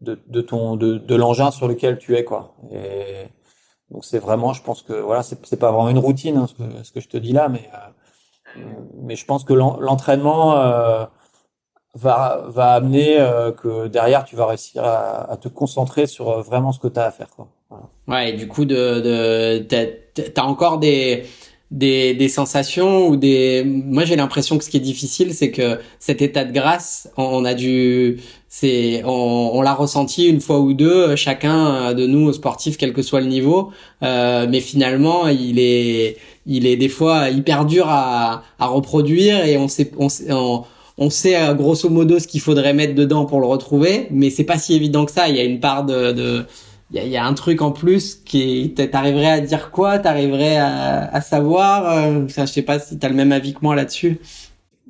[0.00, 2.54] de, de ton de, de l'engin sur lequel tu es quoi.
[2.72, 3.26] Et
[3.90, 7.00] donc c'est vraiment, je pense que voilà, c'est pas vraiment une routine hein, ce, que,
[7.00, 8.60] je te dis là, mais euh,
[9.02, 11.04] mais je pense que l'entraînement euh,
[11.94, 16.42] va va amener euh, que derrière tu vas réussir à, à te concentrer sur euh,
[16.42, 17.48] vraiment ce que tu as à faire quoi.
[18.06, 21.24] Ouais, et du coup de de t'as as encore des
[21.74, 25.80] des, des sensations ou des moi j'ai l'impression que ce qui est difficile c'est que
[25.98, 30.72] cet état de grâce on, a dû c'est on, on l'a ressenti une fois ou
[30.72, 33.72] deux chacun de nous sportifs quel que soit le niveau.
[34.04, 39.56] Euh, mais finalement il est il est des fois hyper dur à, à reproduire et
[39.58, 40.62] on sait on, on,
[40.96, 44.58] on sait grosso modo ce qu'il faudrait mettre dedans pour le retrouver mais c'est pas
[44.58, 45.28] si évident que ça.
[45.28, 46.44] Il y a une part de, de
[46.90, 49.98] il y a, y a, un truc en plus qui t'arriverais à dire quoi?
[49.98, 51.90] T'arriverais à, à savoir?
[51.90, 54.20] Euh, je sais pas si t'as le même avis que moi là-dessus.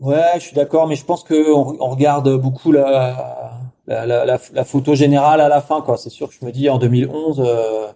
[0.01, 4.65] Ouais je suis d'accord mais je pense que on, regarde beaucoup la la, la, la,
[4.65, 5.97] photo générale à la fin quoi.
[5.97, 7.87] C'est sûr que je me dis en 2011 euh,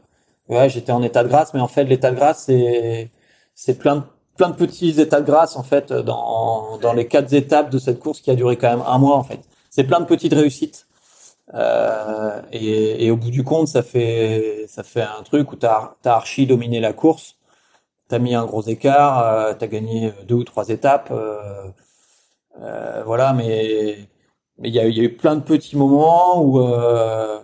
[0.48, 3.10] ouais j'étais en état de grâce mais en fait l'état de grâce c'est
[3.54, 4.02] c'est plein de
[4.36, 7.98] plein de petits états de grâce en fait dans dans les quatre étapes de cette
[7.98, 9.40] course qui a duré quand même un mois en fait.
[9.70, 10.87] C'est plein de petites réussites
[11.54, 15.94] euh, et, et, au bout du compte, ça fait ça fait un truc où t'as
[16.04, 17.36] as archi dominé la course,
[18.08, 21.70] t'as mis un gros écart, euh, t'as gagné deux ou trois étapes, euh,
[22.60, 23.32] euh voilà.
[23.32, 24.08] Mais
[24.58, 27.40] mais il y a, y a, eu plein de petits moments où euh,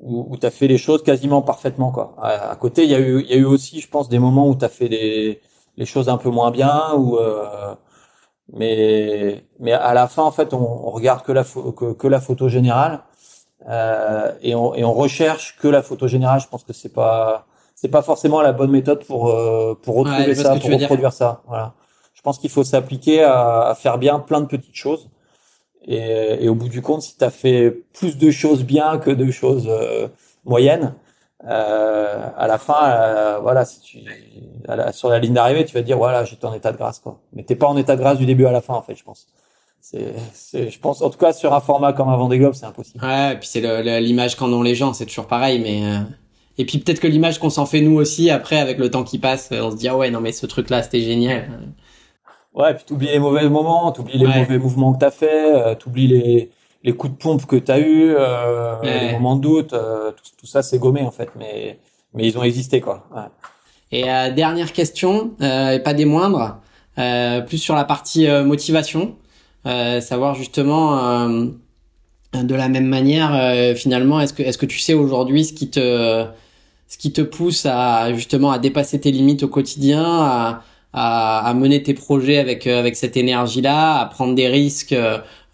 [0.00, 2.14] où, où t'as fait les choses quasiment parfaitement quoi.
[2.22, 4.48] À, côté, il y a eu il y a eu aussi, je pense, des moments
[4.48, 5.40] où t'as fait des
[5.76, 7.74] les choses un peu moins bien ou euh,
[8.52, 12.20] mais mais à la fin en fait on, on regarde que la que, que la
[12.20, 13.02] photo générale
[13.66, 16.40] euh, et, on, et on recherche que la photo générale.
[16.40, 20.34] Je pense que c'est pas c'est pas forcément la bonne méthode pour euh, pour retrouver
[20.34, 21.42] ça, pour reproduire ça.
[21.46, 21.74] Voilà.
[22.14, 25.08] Je pense qu'il faut s'appliquer à, à, faire bien plein de petites choses.
[25.86, 29.10] Et, et au bout du compte, si tu as fait plus de choses bien que
[29.10, 30.08] de choses euh,
[30.44, 30.94] moyennes,
[31.44, 33.98] euh, à la fin, euh, voilà, si tu
[34.66, 37.20] la, sur la ligne d'arrivée, tu vas dire voilà, j'étais en état de grâce quoi.
[37.32, 39.04] Mais t'es pas en état de grâce du début à la fin en fait, je
[39.04, 39.28] pense
[39.80, 43.04] c'est, je pense, en tout cas sur un format comme un Vendée Globe, c'est impossible.
[43.04, 46.00] Ouais, et puis c'est l'image qu'en ont les gens, c'est toujours pareil, mais euh,
[46.58, 49.18] et puis peut-être que l'image qu'on s'en fait nous aussi après avec le temps qui
[49.18, 51.48] passe, on se dit ah ouais non mais ce truc là c'était génial.
[52.52, 55.74] Ouais, et puis t'oublies les mauvais moments, t'oublies les mauvais mouvements que t'as fait, euh,
[55.74, 56.50] t'oublies les
[56.84, 60.46] les coups de pompe que t'as eu, euh, les moments de doute, euh, tout, tout,
[60.46, 61.78] ça c'est gommé en fait, mais
[62.14, 63.04] mais ils ont existé quoi.
[63.14, 63.22] Ouais.
[63.90, 66.58] Et euh, dernière question, et pas des moindres,
[67.46, 69.16] plus sur la partie motivation.
[69.66, 70.98] Euh, savoir justement
[71.28, 71.46] euh,
[72.32, 75.68] de la même manière euh, finalement est-ce que est-ce que tu sais aujourd'hui ce qui
[75.68, 76.26] te
[76.86, 81.54] ce qui te pousse à justement à dépasser tes limites au quotidien à, à, à
[81.54, 84.94] mener tes projets avec avec cette énergie là à prendre des risques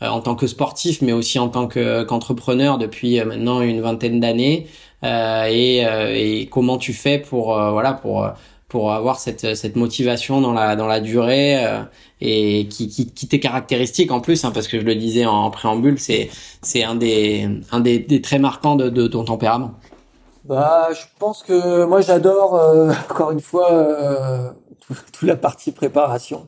[0.03, 4.67] en tant que sportif mais aussi en tant que qu'entrepreneur depuis maintenant une vingtaine d'années
[5.03, 8.29] euh, et, et, comment tu fais pour voilà pour
[8.69, 11.83] pour avoir cette, cette motivation dans la, dans la durée euh,
[12.21, 15.51] et qui, qui, qui t'est caractéristique en plus, hein, parce que je le disais en,
[15.51, 16.31] préambule, c'est,
[16.63, 19.73] c'est un, des, un des, des traits marquants de, de ton tempérament.
[20.45, 24.51] Bah, je pense que moi j'adore euh, encore une fois euh,
[25.13, 26.47] toute la partie préparation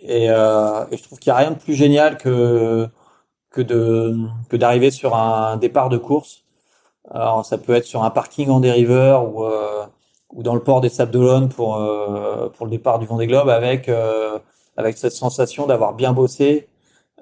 [0.00, 2.88] et, euh, et je trouve qu'il n'y a rien de plus génial que
[3.50, 4.16] que de
[4.48, 6.42] que d'arriver sur un départ de course.
[7.10, 9.86] Alors ça peut être sur un parking en dériveur ou euh,
[10.32, 13.48] ou dans le port des Sables d'Olonne pour euh, pour le départ du Vendée Globe
[13.48, 13.90] avec
[14.76, 16.68] avec cette sensation d'avoir bien bossé,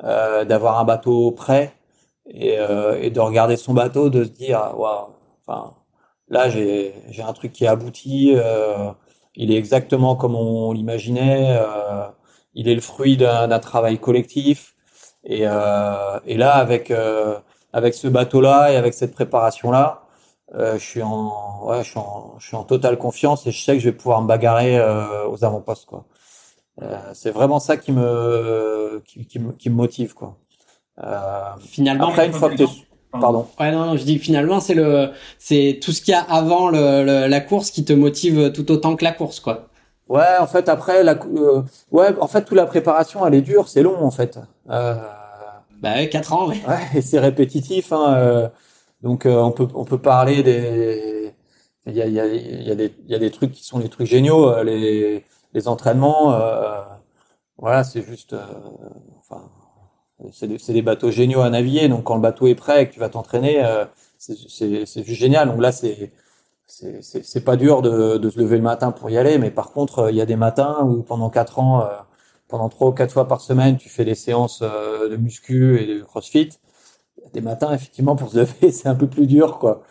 [0.03, 1.73] d'avoir un bateau prêt
[2.29, 2.57] et,
[3.01, 5.09] et de regarder son bateau, de se dire waouh,
[5.47, 5.75] enfin
[6.29, 8.33] Là, j'ai j'ai un truc qui est abouti.
[8.37, 8.91] Euh,
[9.37, 11.57] il est exactement comme on l'imaginait.
[11.59, 12.07] Euh,
[12.55, 14.75] il est le fruit d'un travail collectif.
[15.25, 17.39] Et, euh, et là, avec euh,
[17.73, 20.06] avec ce bateau-là et avec cette préparation-là, euh,
[20.55, 23.75] je suis en ouais, je suis en je suis en totale confiance et je sais
[23.75, 24.81] que je vais pouvoir me bagarrer
[25.29, 26.05] aux avant-postes quoi.
[27.15, 30.37] c'est vraiment ça qui me qui, qui, me qui me motive quoi.
[31.61, 32.65] Finalement, après une fois que
[33.21, 33.47] Pardon.
[33.59, 36.69] Ouais, non, non, je dis finalement, c'est le, c'est tout ce qu'il y a avant
[36.69, 39.69] le, la course qui te motive tout autant que la course, quoi.
[40.09, 43.69] Ouais, en fait, après, la, euh, ouais, en fait, toute la préparation, elle est dure,
[43.69, 44.39] c'est long, en fait.
[44.71, 44.95] Euh...
[45.81, 46.61] Bah ouais, 4 ans, ouais.
[46.67, 48.15] Ouais, et c'est répétitif, hein.
[48.15, 48.49] Euh,
[49.07, 51.35] donc, euh, on peut, on peut parler des,
[51.87, 53.65] il y a, il y a, y a des, il y a des trucs qui
[53.65, 56.37] sont des trucs géniaux, euh, les, les entraînements,
[57.59, 58.37] voilà, c'est juste,
[59.21, 59.43] enfin,
[60.33, 61.89] c'est des, des, bateaux géniaux à naviguer.
[61.89, 63.85] Donc quand le bateau est prêt et que tu vas t'entraîner, euh,
[64.19, 64.37] c'est
[65.05, 65.49] juste génial.
[65.49, 66.13] Donc là, c'est
[66.67, 70.01] c'est pas dur de, de, se lever le matin pour y aller, mais par contre,
[70.01, 71.87] euh, il y a des matins où pendant quatre ans, euh,
[72.49, 75.87] pendant trois ou quatre fois par semaine, tu fais des séances euh, de muscu et
[75.87, 76.51] de CrossFit.
[77.33, 79.83] Des matins, effectivement, pour se lever, c'est un peu plus dur, quoi.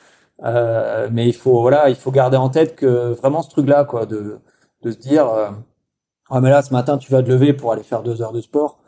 [0.43, 4.05] Euh, mais il faut, voilà, il faut garder en tête que vraiment ce truc-là, quoi,
[4.05, 4.39] de,
[4.83, 5.27] de se dire,
[6.29, 8.41] ah mais là, ce matin, tu vas te lever pour aller faire deux heures de
[8.41, 8.79] sport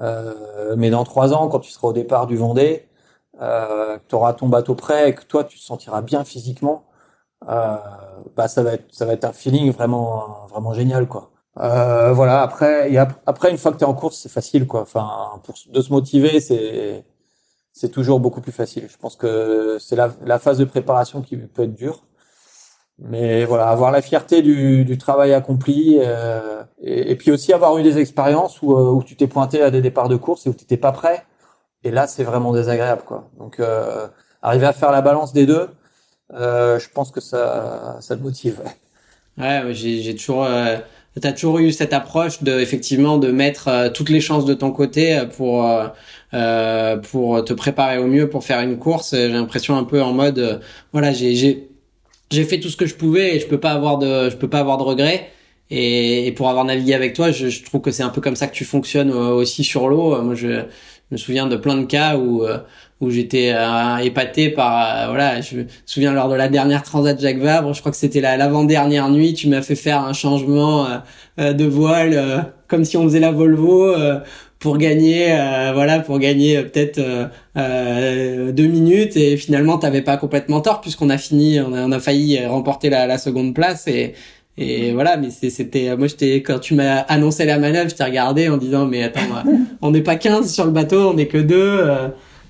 [0.00, 2.88] euh, mais dans trois ans, quand tu seras au départ du Vendée,
[3.40, 6.84] euh, que tu auras ton bateau prêt et que toi tu te sentiras bien physiquement,
[7.48, 7.76] euh,
[8.36, 11.30] bah ça va être ça va être un feeling vraiment vraiment génial quoi.
[11.58, 14.82] Euh, voilà après et après une fois que tu es en course c'est facile quoi.
[14.82, 17.04] Enfin pour de se motiver c'est
[17.72, 18.88] c'est toujours beaucoup plus facile.
[18.90, 22.04] Je pense que c'est la, la phase de préparation qui peut être dure.
[23.02, 27.82] Mais voilà, avoir la fierté du, du travail accompli euh, et, puis aussi avoir eu
[27.82, 30.54] des expériences où, euh, où tu t'es pointé à des départs de course et où
[30.54, 31.24] tu n'étais pas prêt.
[31.82, 33.30] Et là, c'est vraiment désagréable, quoi.
[33.38, 34.06] Donc, euh,
[34.42, 35.68] arriver à faire la balance des deux,
[36.34, 38.60] euh, je pense que ça, ça te motive.
[39.38, 40.76] Ouais, j'ai toujours, euh,
[41.20, 44.72] t'as toujours eu cette approche de effectivement de mettre euh, toutes les chances de ton
[44.72, 45.66] côté pour
[46.32, 49.14] pour te préparer au mieux pour faire une course.
[49.14, 50.60] J'ai l'impression un peu en mode,
[50.92, 51.70] voilà, j'ai
[52.30, 54.48] j'ai fait tout ce que je pouvais et je peux pas avoir de je peux
[54.48, 55.30] pas avoir de regrets
[55.70, 58.36] et, et pour avoir navigué avec toi je, je trouve que c'est un peu comme
[58.36, 60.64] ça que tu fonctionnes euh, aussi sur l'eau moi je,
[61.10, 62.58] me souviens de plein de cas où euh,
[63.00, 67.38] où j'étais euh, épaté par voilà je me souviens lors de la dernière transat Jacques
[67.38, 70.86] Vabre je crois que c'était la l'avant dernière nuit tu m'as fait faire un changement
[71.36, 73.92] de voile comme si on faisait la Volvo
[74.60, 80.02] pour gagner euh, voilà pour gagner euh, peut-être euh, euh, deux minutes et finalement t'avais
[80.02, 83.54] pas complètement tort puisqu'on a fini on a, on a failli remporter la, la seconde
[83.54, 84.14] place et
[84.58, 88.48] et voilà mais c'était moi j'étais quand tu m'as annoncé la manœuvre je t'ai regardé
[88.50, 89.20] en disant mais attends
[89.82, 91.88] on n'est pas 15 sur le bateau on n'est que deux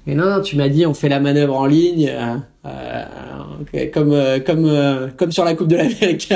[0.06, 2.12] mais non, non tu m'as dit on fait la manœuvre en ligne
[2.66, 6.32] euh, comme comme comme sur la coupe de l'Amérique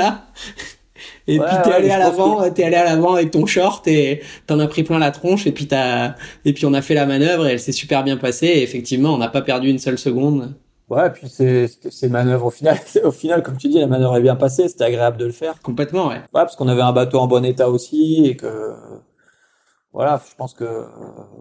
[1.27, 4.59] et puis t'es allé à l'avant, t'es allé à l'avant avec ton short et t'en
[4.59, 6.15] as pris plein la tronche et puis t'as
[6.45, 9.13] et puis on a fait la manœuvre et elle s'est super bien passée et effectivement
[9.13, 10.53] on n'a pas perdu une seule seconde.
[10.87, 14.21] Ouais, puis c'est c'est manœuvre au final, au final comme tu dis la manœuvre est
[14.21, 15.61] bien passée, c'était agréable de le faire.
[15.61, 16.17] Complètement, ouais.
[16.17, 18.73] Ouais, parce qu'on avait un bateau en bon état aussi et que
[19.93, 20.85] voilà, je pense que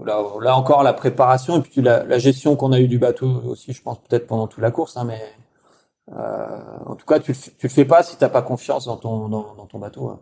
[0.06, 3.42] là, là encore la préparation et puis la, la gestion qu'on a eu du bateau
[3.46, 5.20] aussi, je pense peut-être pendant toute la course, hein, mais
[6.12, 9.54] en tout cas, tu, tu le fais pas si t'as pas confiance dans ton dans,
[9.54, 10.08] dans ton bateau.
[10.08, 10.20] Hein.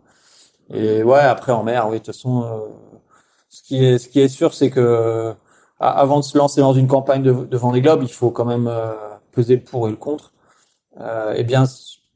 [0.69, 2.69] Et ouais, après en mer, oui, de toute façon, euh,
[3.49, 5.33] ce qui est ce qui est sûr, c'est que
[5.79, 8.67] avant de se lancer dans une campagne de, de Vendée Globe, il faut quand même
[8.67, 8.93] euh,
[9.31, 10.33] peser le pour et le contre,
[11.35, 11.65] et bien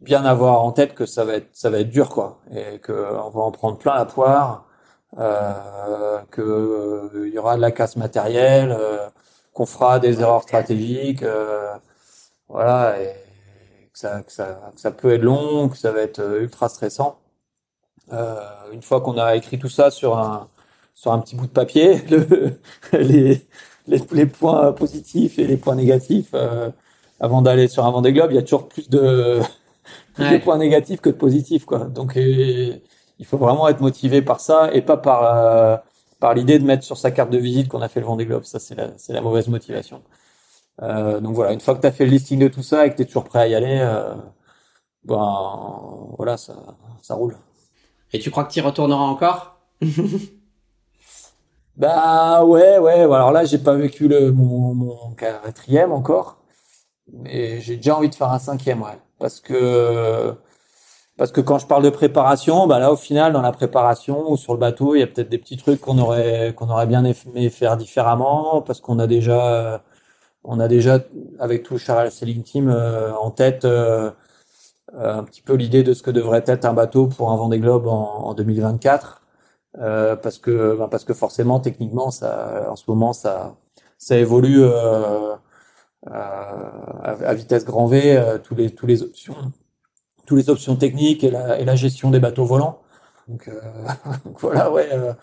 [0.02, 2.94] bien avoir en tête que ça va être ça va être dur quoi, et que
[2.94, 4.66] on va en prendre plein la poire,
[5.20, 8.78] euh, que il y aura de la casse matérielle,
[9.54, 11.24] qu'on fera des erreurs stratégiques,
[12.50, 13.00] voilà.
[13.02, 13.27] Et,
[13.98, 17.20] ça, que ça, ça peut être long, que ça va être euh, ultra stressant.
[18.14, 18.36] Euh,
[18.74, 20.50] une fois qu'on a écrit tout ça sur un
[20.96, 22.60] sur un petit bout de papier, le,
[22.94, 23.48] les,
[23.88, 26.72] les, les points positifs et les points négatifs, euh,
[27.20, 29.42] avant d'aller sur un Vendée Globe, il y a toujours plus de
[30.16, 31.80] plus de points négatifs que de positifs, quoi.
[31.86, 35.82] Donc, il faut vraiment être motivé par ça et pas par
[36.20, 38.44] par l'idée de mettre sur sa carte de visite qu'on a fait le Vendée Globe.
[38.46, 40.02] Ça, c'est la, c'est la mauvaise motivation.
[40.84, 42.92] Euh, donc voilà, une fois que tu as fait le listing de tout ça et
[42.92, 44.14] que tu es toujours prêt à y aller, euh,
[45.04, 46.56] ben voilà, ça,
[47.02, 47.38] ça roule.
[48.14, 49.58] Et tu crois que tu y retourneras encore?
[51.76, 53.02] Bah ouais, ouais.
[53.04, 56.38] Alors là, j'ai pas vécu le, mon, mon quatrième encore,
[57.14, 60.36] mais j'ai déjà envie de faire un cinquième, ouais, parce que
[61.18, 64.38] parce que quand je parle de préparation, bah là au final dans la préparation ou
[64.38, 67.04] sur le bateau, il y a peut-être des petits trucs qu'on aurait qu'on aurait bien
[67.06, 69.84] aimé faire différemment parce qu'on a déjà
[70.48, 71.00] on a déjà
[71.40, 74.12] avec tout le Charles Sailing Team euh, en tête euh,
[74.94, 77.88] un petit peu l'idée de ce que devrait être un bateau pour un Vendée Globe
[77.88, 79.22] en, en 2024
[79.80, 83.56] euh, parce que bah, parce que forcément techniquement ça en ce moment ça
[83.98, 84.64] ça évolue
[86.06, 89.36] à, vitesse grand V tous les tous les options
[90.28, 92.82] toutes les options techniques et la, gestion des bateaux volants.
[93.28, 93.60] Donc, euh,
[94.40, 95.14] voilà, ouais, euh,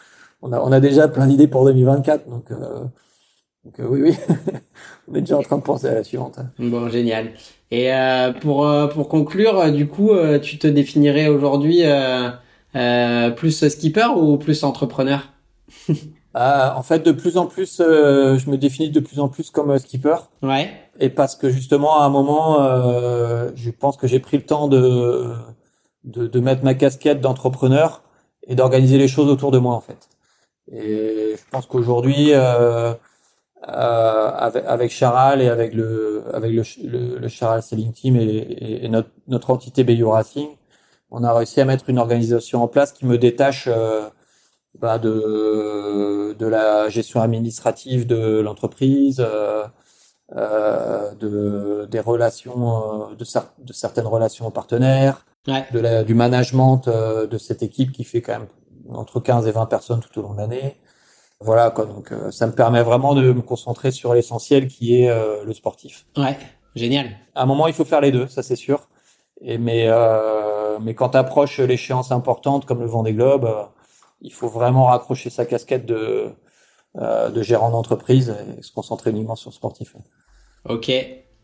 [0.43, 2.29] on, a, on a déjà plein d'idées pour 2024.
[2.29, 2.51] Donc,
[3.67, 4.17] euh, donc oui, oui,
[5.09, 6.39] on est déjà en train de penser à la suivante.
[6.59, 7.33] Bon, génial.
[7.71, 7.91] Et
[8.41, 10.11] pour, pour conclure, du coup,
[10.43, 11.83] tu te définirais aujourd'hui
[13.37, 15.29] plus skipper ou plus entrepreneur?
[16.37, 19.51] Euh, en fait, de plus en plus, euh, je me définis de plus en plus
[19.51, 20.17] comme euh, skipper.
[20.43, 20.71] Ouais.
[21.01, 22.59] Et parce que justement, à un moment,
[23.57, 25.33] je pense que j'ai pris le temps de,
[26.05, 28.03] de, de mettre ma casquette d'entrepreneur
[28.47, 30.09] et d'organiser les choses autour de moi, en fait.
[30.71, 32.31] Et je pense qu'aujourd'hui,
[33.67, 39.09] avec, avec Charal et avec le avec le, le, Charal Selling Team et, et, notre,
[39.27, 40.49] notre entité Bayou Racing,
[41.11, 43.69] on a réussi à mettre une organisation en place qui me détache
[44.79, 49.65] bah, de, de la gestion administrative de l'entreprise, euh,
[50.35, 53.25] euh, de, des relations, euh, de,
[53.65, 58.23] de certaines relations aux partenaires, de la, du management euh, de cette équipe qui fait
[58.23, 58.49] quand même
[58.91, 60.77] entre 15 et 20 personnes tout au long de l'année.
[61.41, 65.11] Voilà quoi, donc ça me permet vraiment de me concentrer sur l'essentiel qui est
[65.45, 66.07] le sportif.
[66.16, 66.39] Ouais,
[66.74, 67.11] génial.
[67.35, 68.89] À un moment, il faut faire les deux, ça c'est sûr.
[69.43, 69.91] Et mais
[70.80, 73.51] mais quand approche l'échéance importante comme le Vendée Globe,
[74.24, 76.30] il faut vraiment raccrocher sa casquette de,
[76.97, 79.95] euh, de gérant d'entreprise et se concentrer uniquement sur le sportif.
[80.68, 80.91] Ok.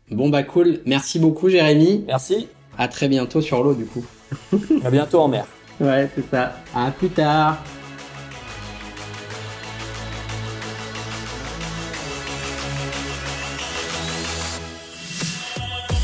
[0.09, 0.79] Bon bah cool.
[0.85, 2.03] Merci beaucoup Jérémy.
[2.07, 2.47] Merci.
[2.77, 4.05] À très bientôt sur l'eau du coup.
[4.83, 5.45] à bientôt en mer.
[5.79, 6.53] Ouais, c'est ça.
[6.73, 7.57] À plus tard.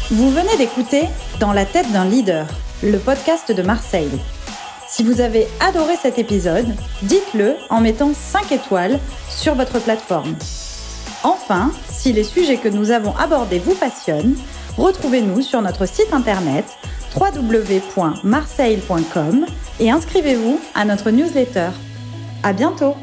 [0.10, 1.04] Vous venez d'écouter
[1.42, 2.48] Dans la tête d'un leader,
[2.82, 4.22] le podcast de Marseille.
[4.88, 10.34] Si vous avez adoré cet épisode, dites-le en mettant 5 étoiles sur votre plateforme.
[11.24, 14.38] Enfin, si les sujets que nous avons abordés vous passionnent,
[14.78, 16.64] retrouvez-nous sur notre site internet
[17.14, 19.46] www.marseille.com
[19.82, 21.72] et inscrivez-vous à notre newsletter.
[22.44, 22.96] À bientôt!